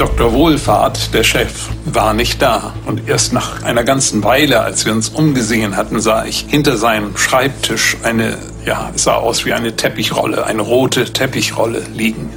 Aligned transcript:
Dr. 0.00 0.32
Wohlfahrt, 0.32 1.12
der 1.12 1.22
Chef, 1.24 1.68
war 1.84 2.14
nicht 2.14 2.40
da. 2.40 2.72
Und 2.86 3.06
erst 3.06 3.34
nach 3.34 3.62
einer 3.64 3.84
ganzen 3.84 4.24
Weile, 4.24 4.60
als 4.60 4.86
wir 4.86 4.94
uns 4.94 5.10
umgesehen 5.10 5.76
hatten, 5.76 6.00
sah 6.00 6.24
ich 6.24 6.46
hinter 6.48 6.78
seinem 6.78 7.18
Schreibtisch 7.18 7.98
eine, 8.02 8.38
ja, 8.64 8.90
es 8.94 9.02
sah 9.02 9.16
aus 9.16 9.44
wie 9.44 9.52
eine 9.52 9.76
Teppichrolle, 9.76 10.46
eine 10.46 10.62
rote 10.62 11.04
Teppichrolle 11.04 11.82
liegen. 11.94 12.30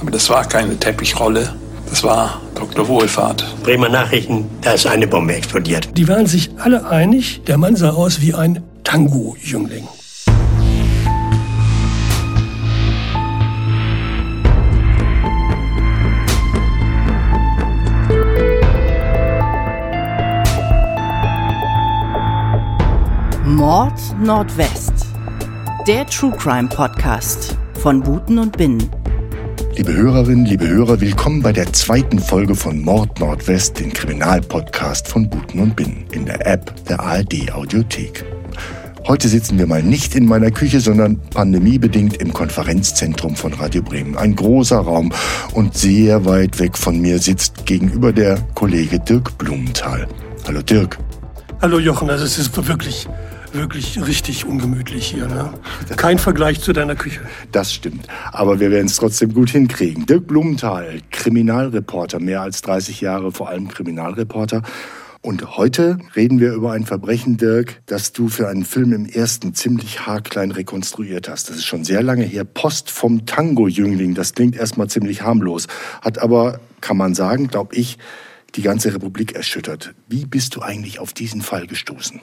Aber 0.00 0.12
das 0.12 0.30
war 0.30 0.44
keine 0.44 0.78
Teppichrolle, 0.78 1.56
das 1.90 2.04
war 2.04 2.40
Dr. 2.54 2.86
Wohlfahrt. 2.86 3.44
Bremer 3.64 3.88
Nachrichten, 3.88 4.48
da 4.60 4.74
ist 4.74 4.86
eine 4.86 5.08
Bombe 5.08 5.34
explodiert. 5.34 5.88
Die 5.96 6.06
waren 6.06 6.26
sich 6.26 6.50
alle 6.58 6.86
einig, 6.88 7.42
der 7.48 7.58
Mann 7.58 7.74
sah 7.74 7.90
aus 7.90 8.20
wie 8.20 8.34
ein 8.34 8.62
Tango-Jüngling. 8.84 9.88
Mord 23.58 23.98
Nordwest. 24.22 24.92
Der 25.88 26.06
True 26.06 26.30
Crime 26.30 26.68
Podcast 26.68 27.58
von 27.74 28.00
Buten 28.00 28.38
und 28.38 28.56
Binnen. 28.56 28.88
Liebe 29.74 29.92
Hörerinnen, 29.92 30.46
liebe 30.46 30.68
Hörer, 30.68 31.00
willkommen 31.00 31.42
bei 31.42 31.52
der 31.52 31.72
zweiten 31.72 32.20
Folge 32.20 32.54
von 32.54 32.80
Mord 32.80 33.18
Nordwest, 33.18 33.80
dem 33.80 33.92
Kriminalpodcast 33.92 35.08
von 35.08 35.28
Buten 35.28 35.58
und 35.58 35.74
Binnen 35.74 36.06
in 36.12 36.24
der 36.24 36.46
App 36.46 36.72
der 36.84 37.00
ARD 37.00 37.50
Audiothek. 37.52 38.24
Heute 39.08 39.26
sitzen 39.26 39.58
wir 39.58 39.66
mal 39.66 39.82
nicht 39.82 40.14
in 40.14 40.26
meiner 40.26 40.52
Küche, 40.52 40.78
sondern 40.78 41.18
pandemiebedingt 41.18 42.18
im 42.18 42.32
Konferenzzentrum 42.32 43.34
von 43.34 43.54
Radio 43.54 43.82
Bremen. 43.82 44.16
Ein 44.16 44.36
großer 44.36 44.78
Raum 44.78 45.12
und 45.54 45.76
sehr 45.76 46.24
weit 46.24 46.60
weg 46.60 46.78
von 46.78 47.00
mir 47.00 47.18
sitzt 47.18 47.66
gegenüber 47.66 48.12
der 48.12 48.38
Kollege 48.54 49.00
Dirk 49.00 49.36
Blumenthal. 49.36 50.06
Hallo 50.46 50.62
Dirk. 50.62 50.96
Hallo 51.60 51.80
Jochen, 51.80 52.08
also 52.08 52.24
es 52.24 52.38
ist 52.38 52.68
wirklich 52.68 53.08
wirklich 53.58 54.00
richtig 54.06 54.46
ungemütlich 54.46 55.08
hier. 55.08 55.26
Ne? 55.26 55.52
Kein 55.96 56.18
Vergleich 56.18 56.60
zu 56.60 56.72
deiner 56.72 56.94
Küche. 56.94 57.20
Das 57.50 57.74
stimmt. 57.74 58.06
Aber 58.30 58.60
wir 58.60 58.70
werden 58.70 58.86
es 58.86 58.96
trotzdem 58.96 59.34
gut 59.34 59.50
hinkriegen. 59.50 60.06
Dirk 60.06 60.28
Blumenthal, 60.28 61.00
Kriminalreporter, 61.10 62.20
mehr 62.20 62.40
als 62.40 62.62
30 62.62 63.00
Jahre, 63.00 63.32
vor 63.32 63.48
allem 63.48 63.68
Kriminalreporter. 63.68 64.62
Und 65.22 65.56
heute 65.56 65.98
reden 66.14 66.38
wir 66.38 66.52
über 66.52 66.70
ein 66.70 66.86
Verbrechen, 66.86 67.36
Dirk, 67.36 67.82
das 67.86 68.12
du 68.12 68.28
für 68.28 68.48
einen 68.48 68.64
Film 68.64 68.92
im 68.92 69.06
ersten 69.06 69.52
ziemlich 69.52 70.06
haarklein 70.06 70.52
rekonstruiert 70.52 71.28
hast. 71.28 71.50
Das 71.50 71.56
ist 71.56 71.66
schon 71.66 71.84
sehr 71.84 72.04
lange 72.04 72.24
her. 72.24 72.44
Post 72.44 72.90
vom 72.90 73.26
Tango-Jüngling. 73.26 74.14
Das 74.14 74.34
klingt 74.34 74.54
erstmal 74.54 74.88
ziemlich 74.88 75.22
harmlos. 75.22 75.66
Hat 76.00 76.18
aber, 76.18 76.60
kann 76.80 76.96
man 76.96 77.14
sagen, 77.14 77.48
glaube 77.48 77.74
ich, 77.74 77.98
die 78.54 78.62
ganze 78.62 78.94
Republik 78.94 79.34
erschüttert. 79.34 79.94
Wie 80.06 80.24
bist 80.24 80.54
du 80.54 80.62
eigentlich 80.62 81.00
auf 81.00 81.12
diesen 81.12 81.42
Fall 81.42 81.66
gestoßen? 81.66 82.20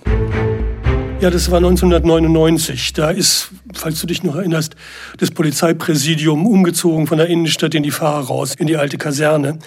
Ja, 1.21 1.29
das 1.29 1.49
war 1.49 1.57
1999. 1.57 2.91
Da 2.93 3.09
ist, 3.09 3.49
falls 3.73 4.01
du 4.01 4.07
dich 4.07 4.21
noch 4.23 4.35
erinnerst, 4.35 4.75
das 5.17 5.31
Polizeipräsidium 5.31 6.45
umgezogen 6.45 7.07
von 7.07 7.17
der 7.17 7.27
Innenstadt 7.27 7.73
in 7.73 7.83
die 7.83 7.91
Fahrer 7.91 8.27
raus, 8.27 8.53
in 8.55 8.67
die 8.67 8.75
alte 8.75 8.97
Kaserne. 8.97 9.59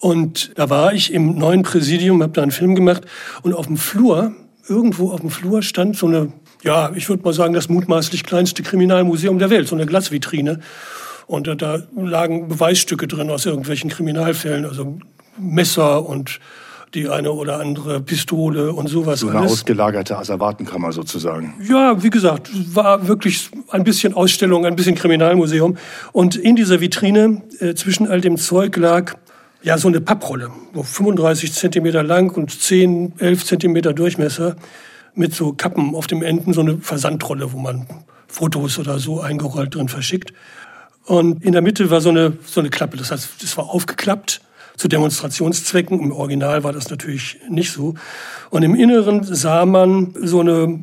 Und 0.00 0.50
da 0.56 0.68
war 0.68 0.92
ich 0.92 1.12
im 1.12 1.38
neuen 1.38 1.62
Präsidium, 1.62 2.22
habe 2.22 2.32
da 2.32 2.42
einen 2.42 2.50
Film 2.50 2.74
gemacht 2.74 3.04
und 3.42 3.54
auf 3.54 3.66
dem 3.66 3.76
Flur, 3.76 4.32
irgendwo 4.68 5.12
auf 5.12 5.20
dem 5.20 5.30
Flur 5.30 5.62
stand 5.62 5.96
so 5.96 6.06
eine, 6.06 6.32
ja, 6.64 6.90
ich 6.94 7.08
würde 7.08 7.22
mal 7.22 7.32
sagen, 7.32 7.54
das 7.54 7.68
mutmaßlich 7.68 8.24
kleinste 8.24 8.64
Kriminalmuseum 8.64 9.38
der 9.38 9.48
Welt, 9.48 9.68
so 9.68 9.76
eine 9.76 9.86
Glasvitrine. 9.86 10.60
Und 11.28 11.46
da, 11.46 11.54
da 11.54 11.82
lagen 11.96 12.48
Beweisstücke 12.48 13.06
drin 13.06 13.30
aus 13.30 13.46
irgendwelchen 13.46 13.90
Kriminalfällen, 13.90 14.64
also 14.64 14.98
Messer 15.38 16.04
und 16.04 16.40
die 16.96 17.08
eine 17.08 17.30
oder 17.30 17.60
andere 17.60 18.00
Pistole 18.00 18.72
und 18.72 18.88
sowas. 18.88 19.20
So 19.20 19.28
eine 19.28 19.40
alles. 19.40 19.52
ausgelagerte 19.52 20.16
Asservatenkammer 20.16 20.92
sozusagen. 20.92 21.54
Ja, 21.68 22.02
wie 22.02 22.10
gesagt, 22.10 22.50
war 22.74 23.06
wirklich 23.06 23.50
ein 23.70 23.84
bisschen 23.84 24.14
Ausstellung, 24.14 24.64
ein 24.64 24.74
bisschen 24.74 24.94
Kriminalmuseum. 24.94 25.76
Und 26.12 26.36
in 26.36 26.56
dieser 26.56 26.80
Vitrine 26.80 27.42
äh, 27.60 27.74
zwischen 27.74 28.08
all 28.08 28.20
dem 28.20 28.38
Zeug 28.38 28.76
lag 28.76 29.14
ja 29.62 29.76
so 29.78 29.88
eine 29.88 30.00
Papprolle, 30.00 30.50
wo 30.72 30.82
35 30.82 31.52
Zentimeter 31.52 32.02
lang 32.02 32.34
und 32.34 32.50
10, 32.50 33.14
11 33.18 33.44
Zentimeter 33.44 33.92
Durchmesser 33.92 34.56
mit 35.14 35.34
so 35.34 35.52
Kappen 35.52 35.94
auf 35.94 36.06
dem 36.06 36.22
Enden, 36.22 36.54
so 36.54 36.62
eine 36.62 36.78
Versandrolle, 36.78 37.52
wo 37.52 37.58
man 37.58 37.86
Fotos 38.26 38.78
oder 38.78 38.98
so 38.98 39.20
eingerollt 39.20 39.74
drin 39.74 39.88
verschickt. 39.88 40.32
Und 41.04 41.44
in 41.44 41.52
der 41.52 41.62
Mitte 41.62 41.90
war 41.90 42.00
so 42.00 42.08
eine, 42.08 42.32
so 42.44 42.60
eine 42.60 42.70
Klappe, 42.70 42.96
das 42.96 43.10
heißt, 43.10 43.42
das 43.42 43.56
war 43.56 43.70
aufgeklappt 43.70 44.40
zu 44.76 44.88
Demonstrationszwecken. 44.88 46.00
Im 46.00 46.12
Original 46.12 46.64
war 46.64 46.72
das 46.72 46.90
natürlich 46.90 47.38
nicht 47.48 47.72
so. 47.72 47.94
Und 48.50 48.62
im 48.62 48.74
Inneren 48.74 49.22
sah 49.24 49.66
man 49.66 50.14
so 50.20 50.40
eine 50.40 50.78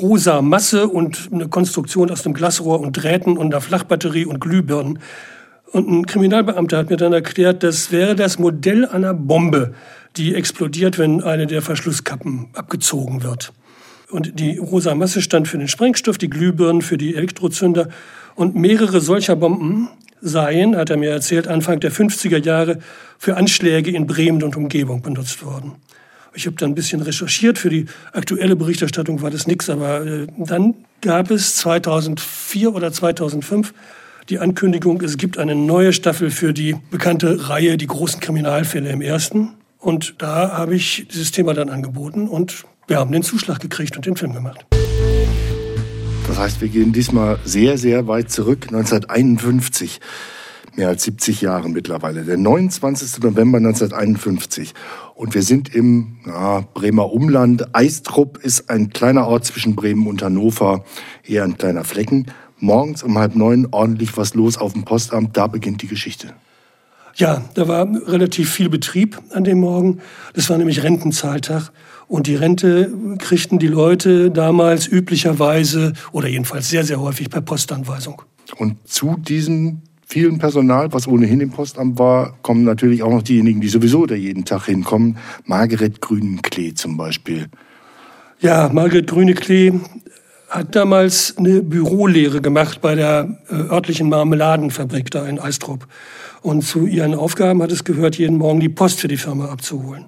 rosa 0.00 0.42
Masse 0.42 0.88
und 0.88 1.28
eine 1.32 1.48
Konstruktion 1.48 2.10
aus 2.10 2.24
einem 2.24 2.34
Glasrohr 2.34 2.80
und 2.80 2.92
Drähten 2.92 3.36
und 3.36 3.52
einer 3.52 3.60
Flachbatterie 3.60 4.24
und 4.24 4.40
Glühbirnen. 4.40 4.98
Und 5.72 5.88
ein 5.90 6.06
Kriminalbeamter 6.06 6.78
hat 6.78 6.90
mir 6.90 6.96
dann 6.96 7.12
erklärt, 7.12 7.62
das 7.62 7.90
wäre 7.90 8.14
das 8.14 8.38
Modell 8.38 8.86
einer 8.86 9.12
Bombe, 9.12 9.74
die 10.16 10.34
explodiert, 10.34 10.98
wenn 10.98 11.22
eine 11.22 11.46
der 11.46 11.62
Verschlusskappen 11.62 12.46
abgezogen 12.54 13.22
wird. 13.22 13.52
Und 14.10 14.38
die 14.38 14.58
rosa 14.58 14.94
Masse 14.94 15.20
stand 15.20 15.48
für 15.48 15.58
den 15.58 15.66
Sprengstoff, 15.66 16.18
die 16.18 16.30
Glühbirnen 16.30 16.82
für 16.82 16.96
die 16.96 17.16
Elektrozünder. 17.16 17.88
Und 18.36 18.54
mehrere 18.54 19.00
solcher 19.00 19.34
Bomben 19.34 19.88
seien, 20.24 20.76
hat 20.76 20.90
er 20.90 20.96
mir 20.96 21.10
erzählt, 21.10 21.46
Anfang 21.46 21.80
der 21.80 21.92
50er 21.92 22.42
Jahre 22.42 22.78
für 23.18 23.36
Anschläge 23.36 23.90
in 23.90 24.06
Bremen 24.06 24.42
und 24.42 24.56
Umgebung 24.56 25.02
benutzt 25.02 25.44
worden. 25.44 25.72
Ich 26.32 26.46
habe 26.46 26.56
dann 26.56 26.70
ein 26.70 26.74
bisschen 26.74 27.00
recherchiert, 27.00 27.58
für 27.58 27.70
die 27.70 27.86
aktuelle 28.12 28.56
Berichterstattung 28.56 29.22
war 29.22 29.30
das 29.30 29.46
nichts, 29.46 29.70
aber 29.70 30.04
äh, 30.04 30.26
dann 30.36 30.74
gab 31.00 31.30
es 31.30 31.56
2004 31.56 32.74
oder 32.74 32.92
2005 32.92 33.72
die 34.30 34.38
Ankündigung, 34.38 35.02
es 35.02 35.18
gibt 35.18 35.36
eine 35.36 35.54
neue 35.54 35.92
Staffel 35.92 36.30
für 36.30 36.54
die 36.54 36.76
bekannte 36.90 37.50
Reihe 37.50 37.76
Die 37.76 37.86
großen 37.86 38.20
Kriminalfälle 38.20 38.88
im 38.88 39.02
ersten. 39.02 39.50
Und 39.78 40.14
da 40.18 40.56
habe 40.56 40.74
ich 40.74 41.06
dieses 41.12 41.30
Thema 41.30 41.52
dann 41.52 41.68
angeboten 41.68 42.26
und 42.26 42.64
wir 42.86 42.98
haben 42.98 43.12
den 43.12 43.22
Zuschlag 43.22 43.60
gekriegt 43.60 43.96
und 43.96 44.06
den 44.06 44.16
Film 44.16 44.32
gemacht. 44.32 44.64
Das 46.26 46.38
heißt, 46.38 46.60
wir 46.60 46.68
gehen 46.68 46.92
diesmal 46.92 47.38
sehr, 47.44 47.76
sehr 47.76 48.08
weit 48.08 48.30
zurück, 48.30 48.66
1951. 48.68 50.00
Mehr 50.74 50.88
als 50.88 51.04
70 51.04 51.42
Jahre 51.42 51.68
mittlerweile. 51.68 52.24
Der 52.24 52.36
29. 52.36 53.22
November 53.22 53.58
1951. 53.58 54.74
Und 55.14 55.34
wir 55.34 55.42
sind 55.42 55.72
im 55.74 56.16
ja, 56.26 56.64
Bremer 56.74 57.12
Umland. 57.12 57.74
Eistrup 57.74 58.38
ist 58.38 58.70
ein 58.70 58.90
kleiner 58.90 59.28
Ort 59.28 59.44
zwischen 59.44 59.76
Bremen 59.76 60.06
und 60.06 60.22
Hannover, 60.22 60.84
eher 61.24 61.44
ein 61.44 61.56
kleiner 61.58 61.84
Flecken. 61.84 62.26
Morgens 62.58 63.02
um 63.02 63.18
halb 63.18 63.36
neun 63.36 63.68
ordentlich 63.70 64.16
was 64.16 64.34
los 64.34 64.56
auf 64.56 64.72
dem 64.72 64.84
Postamt. 64.84 65.36
Da 65.36 65.46
beginnt 65.46 65.82
die 65.82 65.88
Geschichte. 65.88 66.34
Ja, 67.16 67.44
da 67.54 67.68
war 67.68 67.86
relativ 68.06 68.50
viel 68.50 68.68
Betrieb 68.68 69.20
an 69.30 69.44
dem 69.44 69.60
Morgen. 69.60 70.00
Das 70.32 70.50
war 70.50 70.58
nämlich 70.58 70.82
Rentenzahltag. 70.82 71.70
Und 72.06 72.26
die 72.26 72.34
Rente 72.34 72.92
kriegten 73.18 73.58
die 73.58 73.68
Leute 73.68 74.30
damals 74.30 74.86
üblicherweise 74.86 75.94
oder 76.12 76.28
jedenfalls 76.28 76.68
sehr, 76.68 76.84
sehr 76.84 77.00
häufig 77.00 77.30
per 77.30 77.40
Postanweisung. 77.40 78.22
Und 78.58 78.76
zu 78.86 79.16
diesem 79.16 79.82
vielen 80.06 80.38
Personal, 80.38 80.92
was 80.92 81.08
ohnehin 81.08 81.40
im 81.40 81.50
Postamt 81.50 81.98
war, 81.98 82.36
kommen 82.42 82.64
natürlich 82.64 83.02
auch 83.02 83.10
noch 83.10 83.22
diejenigen, 83.22 83.60
die 83.60 83.68
sowieso 83.68 84.06
da 84.06 84.14
jeden 84.14 84.44
Tag 84.44 84.66
hinkommen. 84.66 85.16
Margaret 85.46 86.00
Grünenklee 86.00 86.74
zum 86.74 86.96
Beispiel. 86.96 87.46
Ja, 88.40 88.68
Margaret 88.72 89.06
Grüneklee 89.06 89.72
hat 90.50 90.76
damals 90.76 91.34
eine 91.36 91.62
Bürolehre 91.62 92.40
gemacht 92.40 92.80
bei 92.80 92.94
der 92.94 93.38
äh, 93.48 93.54
örtlichen 93.54 94.08
Marmeladenfabrik 94.08 95.10
da 95.10 95.26
in 95.26 95.40
Eistrup. 95.40 95.86
Und 96.42 96.62
zu 96.62 96.86
ihren 96.86 97.14
Aufgaben 97.14 97.62
hat 97.62 97.72
es 97.72 97.84
gehört, 97.84 98.16
jeden 98.18 98.36
Morgen 98.36 98.60
die 98.60 98.68
Post 98.68 99.00
für 99.00 99.08
die 99.08 99.16
Firma 99.16 99.46
abzuholen. 99.46 100.06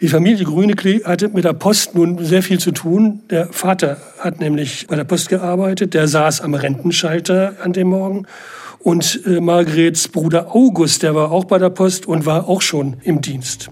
Die 0.00 0.08
Familie 0.08 0.46
Grüneklee 0.46 1.04
hatte 1.04 1.28
mit 1.28 1.44
der 1.44 1.52
Post 1.52 1.94
nun 1.94 2.24
sehr 2.24 2.42
viel 2.42 2.58
zu 2.58 2.72
tun. 2.72 3.20
Der 3.28 3.48
Vater 3.52 3.98
hat 4.18 4.40
nämlich 4.40 4.86
bei 4.86 4.96
der 4.96 5.04
Post 5.04 5.28
gearbeitet, 5.28 5.92
der 5.92 6.08
saß 6.08 6.40
am 6.40 6.54
Rentenschalter 6.54 7.56
an 7.62 7.74
dem 7.74 7.88
Morgen. 7.88 8.26
Und 8.78 9.20
äh, 9.26 9.40
Margarets 9.40 10.08
Bruder 10.08 10.56
August, 10.56 11.02
der 11.02 11.14
war 11.14 11.30
auch 11.30 11.44
bei 11.44 11.58
der 11.58 11.68
Post 11.68 12.06
und 12.06 12.24
war 12.24 12.48
auch 12.48 12.62
schon 12.62 12.96
im 13.02 13.20
Dienst. 13.20 13.70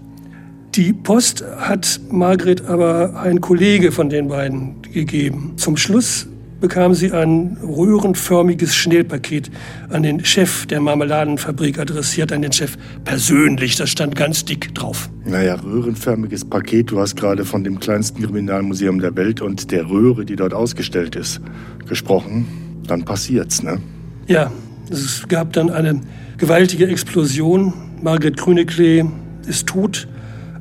Die 0.75 0.93
Post 0.93 1.43
hat 1.57 1.99
Margret 2.11 2.63
aber 2.65 3.19
ein 3.19 3.41
Kollege 3.41 3.91
von 3.91 4.09
den 4.09 4.27
beiden 4.27 4.83
gegeben. 4.83 5.53
Zum 5.57 5.77
Schluss 5.77 6.27
bekam 6.59 6.93
sie 6.93 7.11
ein 7.11 7.57
röhrenförmiges 7.63 8.75
Schnellpaket 8.75 9.49
an 9.89 10.03
den 10.03 10.23
Chef 10.25 10.65
der 10.65 10.81
Marmeladenfabrik 10.81 11.79
adressiert, 11.79 12.31
an 12.31 12.41
den 12.41 12.51
Chef 12.51 12.77
persönlich. 13.05 13.75
Das 13.75 13.89
stand 13.89 14.15
ganz 14.15 14.45
dick 14.45 14.73
drauf. 14.75 15.09
Naja, 15.25 15.55
röhrenförmiges 15.55 16.45
Paket. 16.45 16.91
Du 16.91 16.99
hast 16.99 17.15
gerade 17.15 17.45
von 17.45 17.63
dem 17.63 17.79
kleinsten 17.79 18.23
Kriminalmuseum 18.23 18.99
der 18.99 19.15
Welt 19.15 19.41
und 19.41 19.71
der 19.71 19.89
Röhre, 19.89 20.25
die 20.25 20.35
dort 20.35 20.53
ausgestellt 20.53 21.15
ist, 21.15 21.41
gesprochen. 21.87 22.47
Dann 22.87 23.05
passiert's, 23.05 23.63
ne? 23.63 23.79
Ja, 24.27 24.51
es 24.89 25.27
gab 25.27 25.53
dann 25.53 25.69
eine 25.69 26.01
gewaltige 26.37 26.87
Explosion. 26.87 27.73
Margret 28.01 28.37
Grüneklee 28.37 29.05
ist 29.47 29.67
tot. 29.67 30.07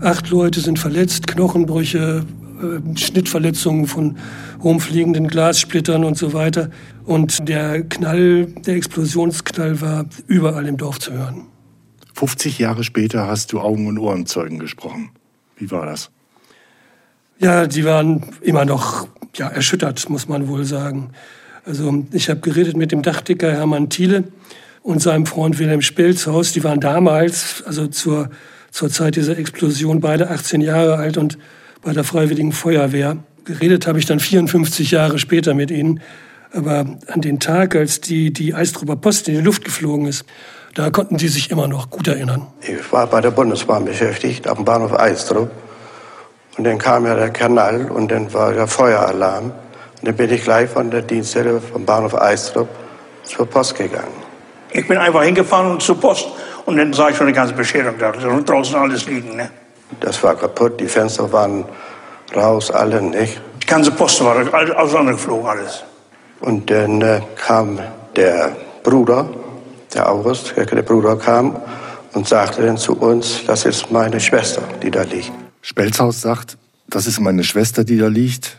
Acht 0.00 0.30
Leute 0.30 0.60
sind 0.60 0.78
verletzt, 0.78 1.26
Knochenbrüche, 1.26 2.24
äh, 2.62 2.96
Schnittverletzungen 2.96 3.86
von 3.86 4.18
rumfliegenden 4.62 5.28
Glassplittern 5.28 6.04
und 6.04 6.16
so 6.16 6.32
weiter. 6.32 6.70
Und 7.04 7.48
der 7.48 7.82
Knall, 7.82 8.46
der 8.46 8.74
Explosionsknall 8.74 9.80
war 9.80 10.06
überall 10.26 10.66
im 10.66 10.76
Dorf 10.76 10.98
zu 10.98 11.12
hören. 11.12 11.46
50 12.14 12.58
Jahre 12.58 12.82
später 12.82 13.26
hast 13.26 13.52
du 13.52 13.60
Augen- 13.60 13.86
und 13.86 13.98
Ohrenzeugen 13.98 14.58
gesprochen. 14.58 15.10
Wie 15.56 15.70
war 15.70 15.86
das? 15.86 16.10
Ja, 17.38 17.68
die 17.68 17.84
waren 17.84 18.24
immer 18.40 18.64
noch 18.64 19.06
ja, 19.36 19.48
erschüttert, 19.48 20.10
muss 20.10 20.26
man 20.26 20.48
wohl 20.48 20.64
sagen. 20.64 21.10
Also 21.64 22.04
ich 22.12 22.28
habe 22.28 22.40
geredet 22.40 22.76
mit 22.76 22.90
dem 22.90 23.02
Dachdecker 23.02 23.52
Hermann 23.52 23.90
Thiele 23.90 24.24
und 24.82 25.00
seinem 25.00 25.26
Freund 25.26 25.58
Wilhelm 25.58 25.82
Spelzhaus. 25.82 26.52
Die 26.52 26.64
waren 26.64 26.80
damals, 26.80 27.62
also 27.64 27.86
zur, 27.86 28.30
zur 28.70 28.90
Zeit 28.90 29.16
dieser 29.16 29.38
Explosion, 29.38 30.00
beide 30.00 30.30
18 30.30 30.60
Jahre 30.60 30.96
alt 30.96 31.16
und 31.16 31.38
bei 31.82 31.92
der 31.92 32.04
Freiwilligen 32.04 32.52
Feuerwehr. 32.52 33.16
Geredet 33.44 33.86
habe 33.86 33.98
ich 33.98 34.06
dann 34.06 34.20
54 34.20 34.90
Jahre 34.90 35.18
später 35.18 35.54
mit 35.54 35.70
ihnen. 35.70 36.00
Aber 36.52 36.86
an 37.06 37.20
den 37.20 37.40
Tag, 37.40 37.76
als 37.76 38.00
die, 38.00 38.32
die 38.32 38.54
Eistrupper 38.54 38.96
Post 38.96 39.28
in 39.28 39.34
die 39.34 39.40
Luft 39.40 39.64
geflogen 39.64 40.06
ist, 40.06 40.24
da 40.74 40.90
konnten 40.90 41.18
sie 41.18 41.28
sich 41.28 41.50
immer 41.50 41.68
noch 41.68 41.90
gut 41.90 42.08
erinnern. 42.08 42.46
Ich 42.62 42.92
war 42.92 43.06
bei 43.06 43.20
der 43.20 43.30
Bundesbahn 43.30 43.84
beschäftigt, 43.84 44.48
auf 44.48 44.56
dem 44.56 44.64
Bahnhof 44.64 44.98
Eistrup. 44.98 45.50
Und 46.56 46.64
dann 46.64 46.78
kam 46.78 47.06
ja 47.06 47.14
der 47.14 47.30
Kanal 47.30 47.90
und 47.90 48.10
dann 48.10 48.32
war 48.32 48.52
der 48.52 48.66
Feueralarm. 48.66 49.44
Und 49.44 49.52
dann 50.02 50.16
bin 50.16 50.32
ich 50.32 50.42
gleich 50.42 50.70
von 50.70 50.90
der 50.90 51.02
Dienststelle 51.02 51.60
vom 51.60 51.84
Bahnhof 51.84 52.14
Eistrup 52.14 52.68
zur 53.24 53.46
Post 53.46 53.76
gegangen. 53.76 54.28
Ich 54.70 54.86
bin 54.86 54.98
einfach 54.98 55.22
hingefahren 55.22 55.72
und 55.72 55.82
zur 55.82 56.00
Post. 56.00 56.28
Und 56.66 56.76
dann 56.76 56.92
sah 56.92 57.08
ich 57.08 57.16
schon 57.16 57.26
die 57.26 57.32
ganze 57.32 57.54
Bescherung 57.54 57.94
da. 57.98 58.10
Und 58.10 58.48
draußen 58.48 58.76
alles 58.76 59.06
liegen. 59.06 59.36
Ne? 59.36 59.50
Das 60.00 60.22
war 60.22 60.34
kaputt, 60.36 60.80
die 60.80 60.88
Fenster 60.88 61.30
waren 61.32 61.64
raus, 62.34 62.70
alle 62.70 63.00
nicht. 63.02 63.40
Die 63.62 63.66
ganze 63.66 63.90
Post 63.90 64.22
war 64.24 64.36
auseinandergeflogen, 64.76 65.46
alles. 65.46 65.84
Und 66.40 66.70
dann 66.70 67.02
äh, 67.02 67.20
kam 67.36 67.78
der 68.16 68.56
Bruder, 68.82 69.28
der 69.94 70.10
August, 70.10 70.54
der 70.56 70.82
Bruder 70.82 71.16
kam 71.16 71.56
und 72.12 72.28
sagte 72.28 72.64
dann 72.64 72.76
zu 72.76 72.96
uns, 72.96 73.44
das 73.46 73.64
ist 73.64 73.90
meine 73.90 74.20
Schwester, 74.20 74.62
die 74.82 74.90
da 74.90 75.02
liegt. 75.02 75.32
Spelzhaus 75.62 76.20
sagt, 76.20 76.56
das 76.88 77.06
ist 77.06 77.20
meine 77.20 77.44
Schwester, 77.44 77.84
die 77.84 77.98
da 77.98 78.08
liegt. 78.08 78.58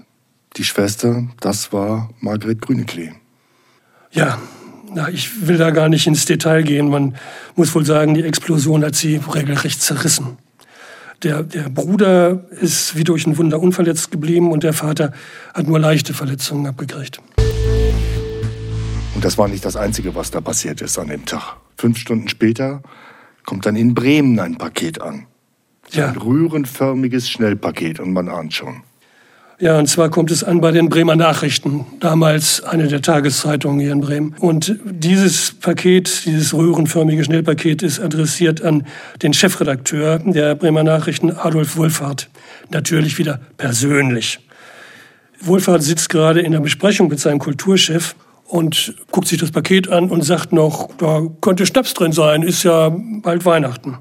Die 0.58 0.64
Schwester, 0.64 1.24
das 1.40 1.72
war 1.72 2.10
Margret 2.20 2.62
Grüneklee. 2.62 3.14
Ja, 4.12 4.40
na, 4.94 5.10
ich 5.10 5.48
will 5.48 5.58
da 5.58 5.70
gar 5.72 5.90
nicht 5.90 6.08
ins 6.08 6.26
Detail 6.26 6.64
gehen. 6.64 6.90
Man 6.90 7.16
muss 7.56 7.74
wohl 7.76 7.86
sagen, 7.86 8.16
die 8.16 8.24
Explosion 8.24 8.84
hat 8.84 8.96
sie 8.96 9.22
regelrecht 9.34 9.82
zerrissen. 9.82 10.38
Der, 11.24 11.44
der 11.44 11.70
Bruder 11.70 12.46
ist 12.62 12.96
wie 12.96 13.04
durch 13.04 13.28
ein 13.28 13.38
Wunder 13.38 13.60
unverletzt 13.60 14.10
geblieben 14.10 14.52
und 14.52 14.64
der 14.64 14.72
Vater 14.72 15.12
hat 15.54 15.68
nur 15.68 15.78
leichte 15.78 16.14
Verletzungen 16.14 16.66
abgekriegt. 16.66 17.20
Und 19.16 19.26
das 19.26 19.38
war 19.38 19.50
nicht 19.50 19.66
das 19.66 19.76
Einzige, 19.76 20.16
was 20.16 20.32
da 20.32 20.40
passiert 20.40 20.80
ist 20.80 20.98
an 20.98 21.10
dem 21.10 21.26
Tag. 21.26 21.58
Fünf 21.78 21.98
Stunden 21.98 22.30
später 22.30 22.82
kommt 23.46 23.66
dann 23.66 23.76
in 23.76 23.94
Bremen 23.94 24.40
ein 24.40 24.58
Paket 24.58 25.02
an. 25.02 25.26
Ja. 25.90 26.08
Ein 26.08 26.18
röhrenförmiges 26.18 27.30
Schnellpaket 27.30 28.00
und 28.00 28.14
man 28.14 28.30
ahnt 28.30 28.54
schon. 28.54 28.84
Ja, 29.62 29.78
und 29.78 29.88
zwar 29.88 30.10
kommt 30.10 30.32
es 30.32 30.42
an 30.42 30.62
bei 30.62 30.72
den 30.72 30.88
Bremer 30.88 31.18
Nachrichten, 31.18 31.86
damals 32.00 32.64
eine 32.64 32.88
der 32.88 33.02
Tageszeitungen 33.02 33.82
hier 33.82 33.92
in 33.92 34.00
Bremen. 34.00 34.34
Und 34.40 34.80
dieses 34.86 35.52
Paket, 35.52 36.26
dieses 36.26 36.54
röhrenförmige 36.54 37.26
Schnellpaket 37.26 37.84
ist 37.84 38.00
adressiert 38.00 38.62
an 38.64 38.88
den 39.22 39.34
Chefredakteur 39.34 40.20
der 40.20 40.56
Bremer 40.56 40.84
Nachrichten, 40.84 41.32
Adolf 41.32 41.76
Wohlfahrt. 41.76 42.30
Natürlich 42.70 43.18
wieder 43.18 43.42
persönlich. 43.58 44.40
Wohlfahrt 45.42 45.84
sitzt 45.84 46.08
gerade 46.08 46.40
in 46.40 46.54
der 46.54 46.62
Besprechung 46.62 47.10
mit 47.10 47.20
seinem 47.20 47.40
Kulturchef 47.40 48.16
und 48.46 48.96
guckt 49.12 49.28
sich 49.28 49.40
das 49.40 49.52
Paket 49.52 49.90
an 49.90 50.10
und 50.10 50.22
sagt 50.24 50.54
noch, 50.54 50.90
da 50.98 51.22
könnte 51.42 51.66
Schnaps 51.66 51.94
drin 51.94 52.14
sein, 52.14 52.44
ist 52.44 52.64
ja 52.64 52.96
bald 53.22 53.44
Weihnachten. 53.44 53.98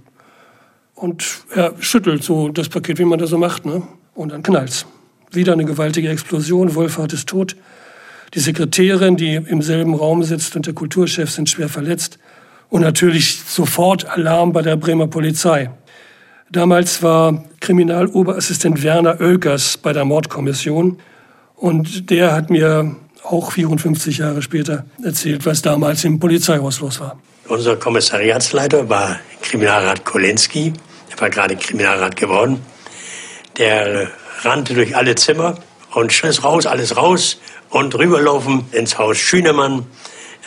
Und 0.94 1.24
er 1.52 1.74
schüttelt 1.80 2.22
so 2.22 2.48
das 2.48 2.68
Paket, 2.68 3.00
wie 3.00 3.04
man 3.04 3.18
das 3.18 3.30
so 3.30 3.38
macht, 3.38 3.66
ne? 3.66 3.82
Und 4.14 4.30
dann 4.30 4.44
knallt's. 4.44 4.86
Wieder 5.30 5.52
eine 5.52 5.64
gewaltige 5.64 6.08
Explosion, 6.08 6.74
Wolfhard 6.74 7.12
ist 7.12 7.28
tot. 7.28 7.56
Die 8.34 8.40
Sekretärin, 8.40 9.16
die 9.16 9.34
im 9.34 9.62
selben 9.62 9.94
Raum 9.94 10.22
sitzt, 10.22 10.56
und 10.56 10.66
der 10.66 10.74
Kulturchef 10.74 11.30
sind 11.30 11.48
schwer 11.48 11.68
verletzt. 11.68 12.18
Und 12.70 12.82
natürlich 12.82 13.40
sofort 13.46 14.06
Alarm 14.06 14.52
bei 14.52 14.62
der 14.62 14.76
Bremer 14.76 15.06
Polizei. 15.06 15.70
Damals 16.50 17.02
war 17.02 17.44
Kriminaloberassistent 17.60 18.82
Werner 18.82 19.20
Oelkers 19.20 19.78
bei 19.78 19.92
der 19.92 20.04
Mordkommission. 20.04 20.98
Und 21.56 22.10
der 22.10 22.32
hat 22.32 22.50
mir 22.50 22.96
auch 23.22 23.52
54 23.52 24.18
Jahre 24.18 24.42
später 24.42 24.84
erzählt, 25.02 25.44
was 25.44 25.62
damals 25.62 26.04
im 26.04 26.18
Polizeihaus 26.18 26.80
los 26.80 27.00
war. 27.00 27.18
Unser 27.48 27.76
Kommissariatsleiter 27.76 28.88
war 28.88 29.18
Kriminalrat 29.42 30.04
Kolenski. 30.04 30.72
Er 31.10 31.20
war 31.20 31.30
gerade 31.30 31.56
Kriminalrat 31.56 32.16
geworden. 32.16 32.60
Der 33.56 34.08
rannte 34.44 34.74
durch 34.74 34.96
alle 34.96 35.14
Zimmer 35.14 35.58
und 35.94 36.12
schriss 36.12 36.44
raus, 36.44 36.66
alles 36.66 36.96
raus 36.96 37.40
und 37.70 37.94
rüberlaufen 37.96 38.64
ins 38.72 38.98
Haus 38.98 39.18
Schünemann 39.18 39.86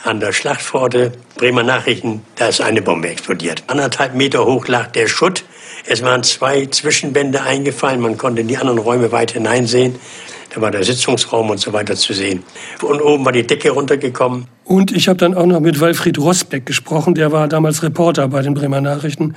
an 0.03 0.19
der 0.19 0.31
Schlachtpforte. 0.31 1.11
Bremer 1.35 1.63
Nachrichten, 1.63 2.23
da 2.35 2.47
ist 2.47 2.61
eine 2.61 2.81
Bombe 2.81 3.09
explodiert. 3.09 3.63
Anderthalb 3.67 4.15
Meter 4.15 4.45
hoch 4.45 4.67
lag 4.67 4.91
der 4.91 5.07
Schutt. 5.07 5.43
Es 5.85 6.03
waren 6.03 6.23
zwei 6.23 6.65
Zwischenwände 6.67 7.41
eingefallen. 7.41 8.01
Man 8.01 8.17
konnte 8.17 8.41
in 8.41 8.47
die 8.47 8.57
anderen 8.57 8.79
Räume 8.79 9.11
weit 9.11 9.31
hineinsehen. 9.31 9.95
Da 10.53 10.61
war 10.61 10.69
der 10.69 10.83
Sitzungsraum 10.83 11.49
und 11.49 11.59
so 11.59 11.71
weiter 11.71 11.95
zu 11.95 12.13
sehen. 12.13 12.43
Und 12.81 13.01
oben 13.01 13.23
war 13.23 13.31
die 13.31 13.47
Decke 13.47 13.71
runtergekommen. 13.71 14.47
Und 14.65 14.91
ich 14.91 15.07
habe 15.07 15.17
dann 15.17 15.33
auch 15.33 15.45
noch 15.45 15.61
mit 15.61 15.79
Walfried 15.79 16.17
Rosbeck 16.17 16.65
gesprochen. 16.65 17.15
Der 17.15 17.31
war 17.31 17.47
damals 17.47 17.83
Reporter 17.83 18.27
bei 18.27 18.41
den 18.41 18.53
Bremer 18.53 18.81
Nachrichten 18.81 19.35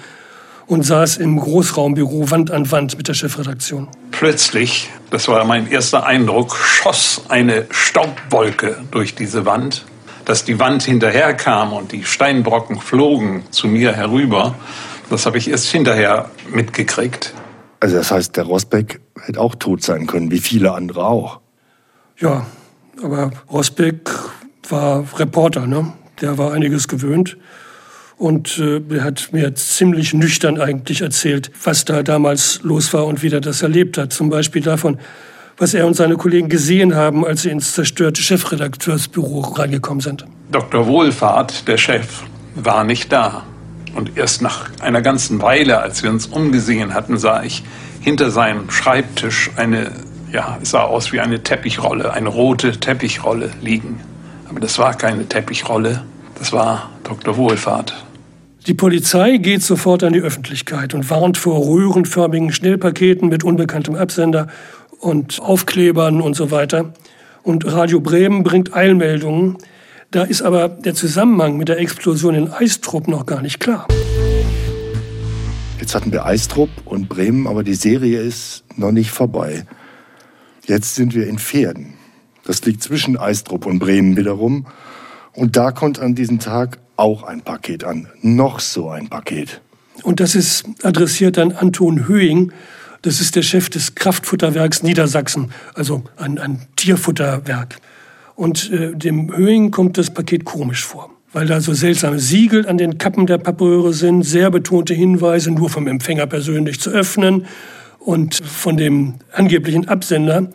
und 0.66 0.82
saß 0.82 1.18
im 1.18 1.38
Großraumbüro 1.38 2.30
Wand 2.30 2.50
an 2.50 2.70
Wand 2.70 2.96
mit 2.96 3.08
der 3.08 3.14
Chefredaktion. 3.14 3.88
Plötzlich, 4.10 4.90
das 5.10 5.28
war 5.28 5.44
mein 5.44 5.70
erster 5.70 6.06
Eindruck, 6.06 6.56
schoss 6.56 7.22
eine 7.28 7.66
Staubwolke 7.70 8.78
durch 8.90 9.14
diese 9.14 9.44
Wand. 9.46 9.84
Dass 10.24 10.44
die 10.44 10.58
Wand 10.58 10.82
hinterherkam 10.82 11.74
und 11.74 11.92
die 11.92 12.04
Steinbrocken 12.04 12.80
flogen 12.80 13.42
zu 13.50 13.68
mir 13.68 13.92
herüber, 13.92 14.54
das 15.10 15.26
habe 15.26 15.36
ich 15.36 15.50
erst 15.50 15.66
hinterher 15.66 16.30
mitgekriegt. 16.50 17.34
Also 17.80 17.96
das 17.96 18.10
heißt, 18.10 18.34
der 18.36 18.44
Rosbeck 18.44 19.00
hätte 19.20 19.38
auch 19.38 19.54
tot 19.54 19.82
sein 19.82 20.06
können, 20.06 20.30
wie 20.30 20.38
viele 20.38 20.72
andere 20.72 21.04
auch. 21.04 21.40
Ja, 22.18 22.46
aber 23.02 23.32
Rosbeck 23.50 24.08
war 24.70 25.04
Reporter, 25.18 25.66
ne? 25.66 25.92
Der 26.20 26.38
war 26.38 26.52
einiges 26.52 26.88
gewöhnt. 26.88 27.36
Und 28.16 28.58
äh, 28.58 28.80
er 28.94 29.04
hat 29.04 29.30
mir 29.32 29.54
ziemlich 29.54 30.14
nüchtern 30.14 30.60
eigentlich 30.60 31.00
erzählt, 31.00 31.50
was 31.62 31.84
da 31.84 32.02
damals 32.02 32.60
los 32.62 32.92
war 32.94 33.06
und 33.06 33.22
wie 33.22 33.28
er 33.28 33.40
das 33.40 33.62
erlebt 33.62 33.98
hat. 33.98 34.12
Zum 34.12 34.30
Beispiel 34.30 34.62
davon, 34.62 34.98
was 35.56 35.74
er 35.74 35.86
und 35.86 35.94
seine 35.94 36.16
Kollegen 36.16 36.48
gesehen 36.48 36.94
haben, 36.94 37.24
als 37.24 37.42
sie 37.42 37.50
ins 37.50 37.74
zerstörte 37.74 38.22
Chefredakteursbüro 38.22 39.40
reingekommen 39.40 40.00
sind. 40.00 40.24
Dr. 40.50 40.86
Wohlfahrt, 40.86 41.66
der 41.68 41.76
Chef, 41.76 42.22
war 42.54 42.84
nicht 42.84 43.12
da. 43.12 43.42
Und 43.94 44.16
erst 44.16 44.42
nach 44.42 44.70
einer 44.80 45.02
ganzen 45.02 45.40
Weile, 45.40 45.80
als 45.80 46.02
wir 46.02 46.10
uns 46.10 46.26
umgesehen 46.26 46.94
hatten, 46.94 47.16
sah 47.16 47.42
ich 47.42 47.62
hinter 48.00 48.30
seinem 48.30 48.70
Schreibtisch 48.70 49.50
eine, 49.56 49.90
ja, 50.32 50.58
es 50.60 50.70
sah 50.70 50.82
aus 50.82 51.12
wie 51.12 51.20
eine 51.20 51.42
Teppichrolle, 51.42 52.12
eine 52.12 52.28
rote 52.28 52.72
Teppichrolle 52.72 53.50
liegen. 53.62 54.00
Aber 54.48 54.60
das 54.60 54.78
war 54.78 54.94
keine 54.94 55.28
Teppichrolle, 55.28 56.02
das 56.38 56.52
war 56.52 56.90
Dr. 57.04 57.36
Wohlfahrt. 57.36 58.03
Die 58.66 58.72
Polizei 58.72 59.36
geht 59.36 59.62
sofort 59.62 60.02
an 60.04 60.14
die 60.14 60.22
Öffentlichkeit 60.22 60.94
und 60.94 61.10
warnt 61.10 61.36
vor 61.36 61.66
röhrenförmigen 61.66 62.50
Schnellpaketen 62.50 63.28
mit 63.28 63.44
unbekanntem 63.44 63.94
Absender 63.94 64.46
und 65.00 65.38
Aufklebern 65.38 66.22
und 66.22 66.34
so 66.34 66.50
weiter. 66.50 66.94
Und 67.42 67.66
Radio 67.66 68.00
Bremen 68.00 68.42
bringt 68.42 68.74
Eilmeldungen. 68.74 69.58
Da 70.10 70.22
ist 70.22 70.40
aber 70.40 70.70
der 70.70 70.94
Zusammenhang 70.94 71.58
mit 71.58 71.68
der 71.68 71.78
Explosion 71.78 72.34
in 72.34 72.50
Eistrup 72.50 73.06
noch 73.06 73.26
gar 73.26 73.42
nicht 73.42 73.60
klar. 73.60 73.86
Jetzt 75.78 75.94
hatten 75.94 76.10
wir 76.10 76.24
Eistrup 76.24 76.70
und 76.86 77.10
Bremen, 77.10 77.46
aber 77.46 77.64
die 77.64 77.74
Serie 77.74 78.20
ist 78.20 78.64
noch 78.76 78.92
nicht 78.92 79.10
vorbei. 79.10 79.66
Jetzt 80.66 80.94
sind 80.94 81.14
wir 81.14 81.26
in 81.26 81.38
Pferden. 81.38 81.98
Das 82.46 82.64
liegt 82.64 82.82
zwischen 82.82 83.18
Eistrup 83.18 83.66
und 83.66 83.78
Bremen 83.78 84.16
wiederum. 84.16 84.66
Und 85.34 85.58
da 85.58 85.70
kommt 85.70 85.98
an 85.98 86.14
diesem 86.14 86.38
Tag 86.38 86.78
auch 86.96 87.22
ein 87.22 87.42
Paket 87.42 87.84
an. 87.84 88.08
Noch 88.22 88.60
so 88.60 88.90
ein 88.90 89.08
Paket. 89.08 89.60
Und 90.02 90.20
das 90.20 90.34
ist 90.34 90.64
adressiert 90.82 91.38
an 91.38 91.52
Anton 91.52 92.08
Höing. 92.08 92.52
Das 93.02 93.20
ist 93.20 93.36
der 93.36 93.42
Chef 93.42 93.68
des 93.68 93.94
Kraftfutterwerks 93.94 94.82
Niedersachsen, 94.82 95.52
also 95.74 96.04
ein, 96.16 96.38
ein 96.38 96.66
Tierfutterwerk. 96.76 97.76
Und 98.34 98.72
äh, 98.72 98.94
dem 98.94 99.34
Höing 99.36 99.70
kommt 99.70 99.98
das 99.98 100.10
Paket 100.12 100.44
komisch 100.44 100.84
vor. 100.84 101.10
weil 101.34 101.46
da 101.46 101.60
so 101.60 101.74
seltsame 101.74 102.20
Siegel 102.20 102.66
an 102.66 102.78
den 102.78 102.96
Kappen 102.96 103.26
der 103.26 103.38
Pappröhre 103.38 103.92
sind, 103.92 104.22
sehr 104.22 104.50
betonte 104.50 104.94
Hinweise, 104.94 105.50
nur 105.50 105.68
vom 105.68 105.88
Empfänger 105.88 106.26
persönlich 106.26 106.80
zu 106.80 106.90
öffnen 106.90 107.46
und 107.98 108.36
von 108.36 108.76
dem 108.76 109.14
angeblichen 109.32 109.88
Absender, 109.88 110.48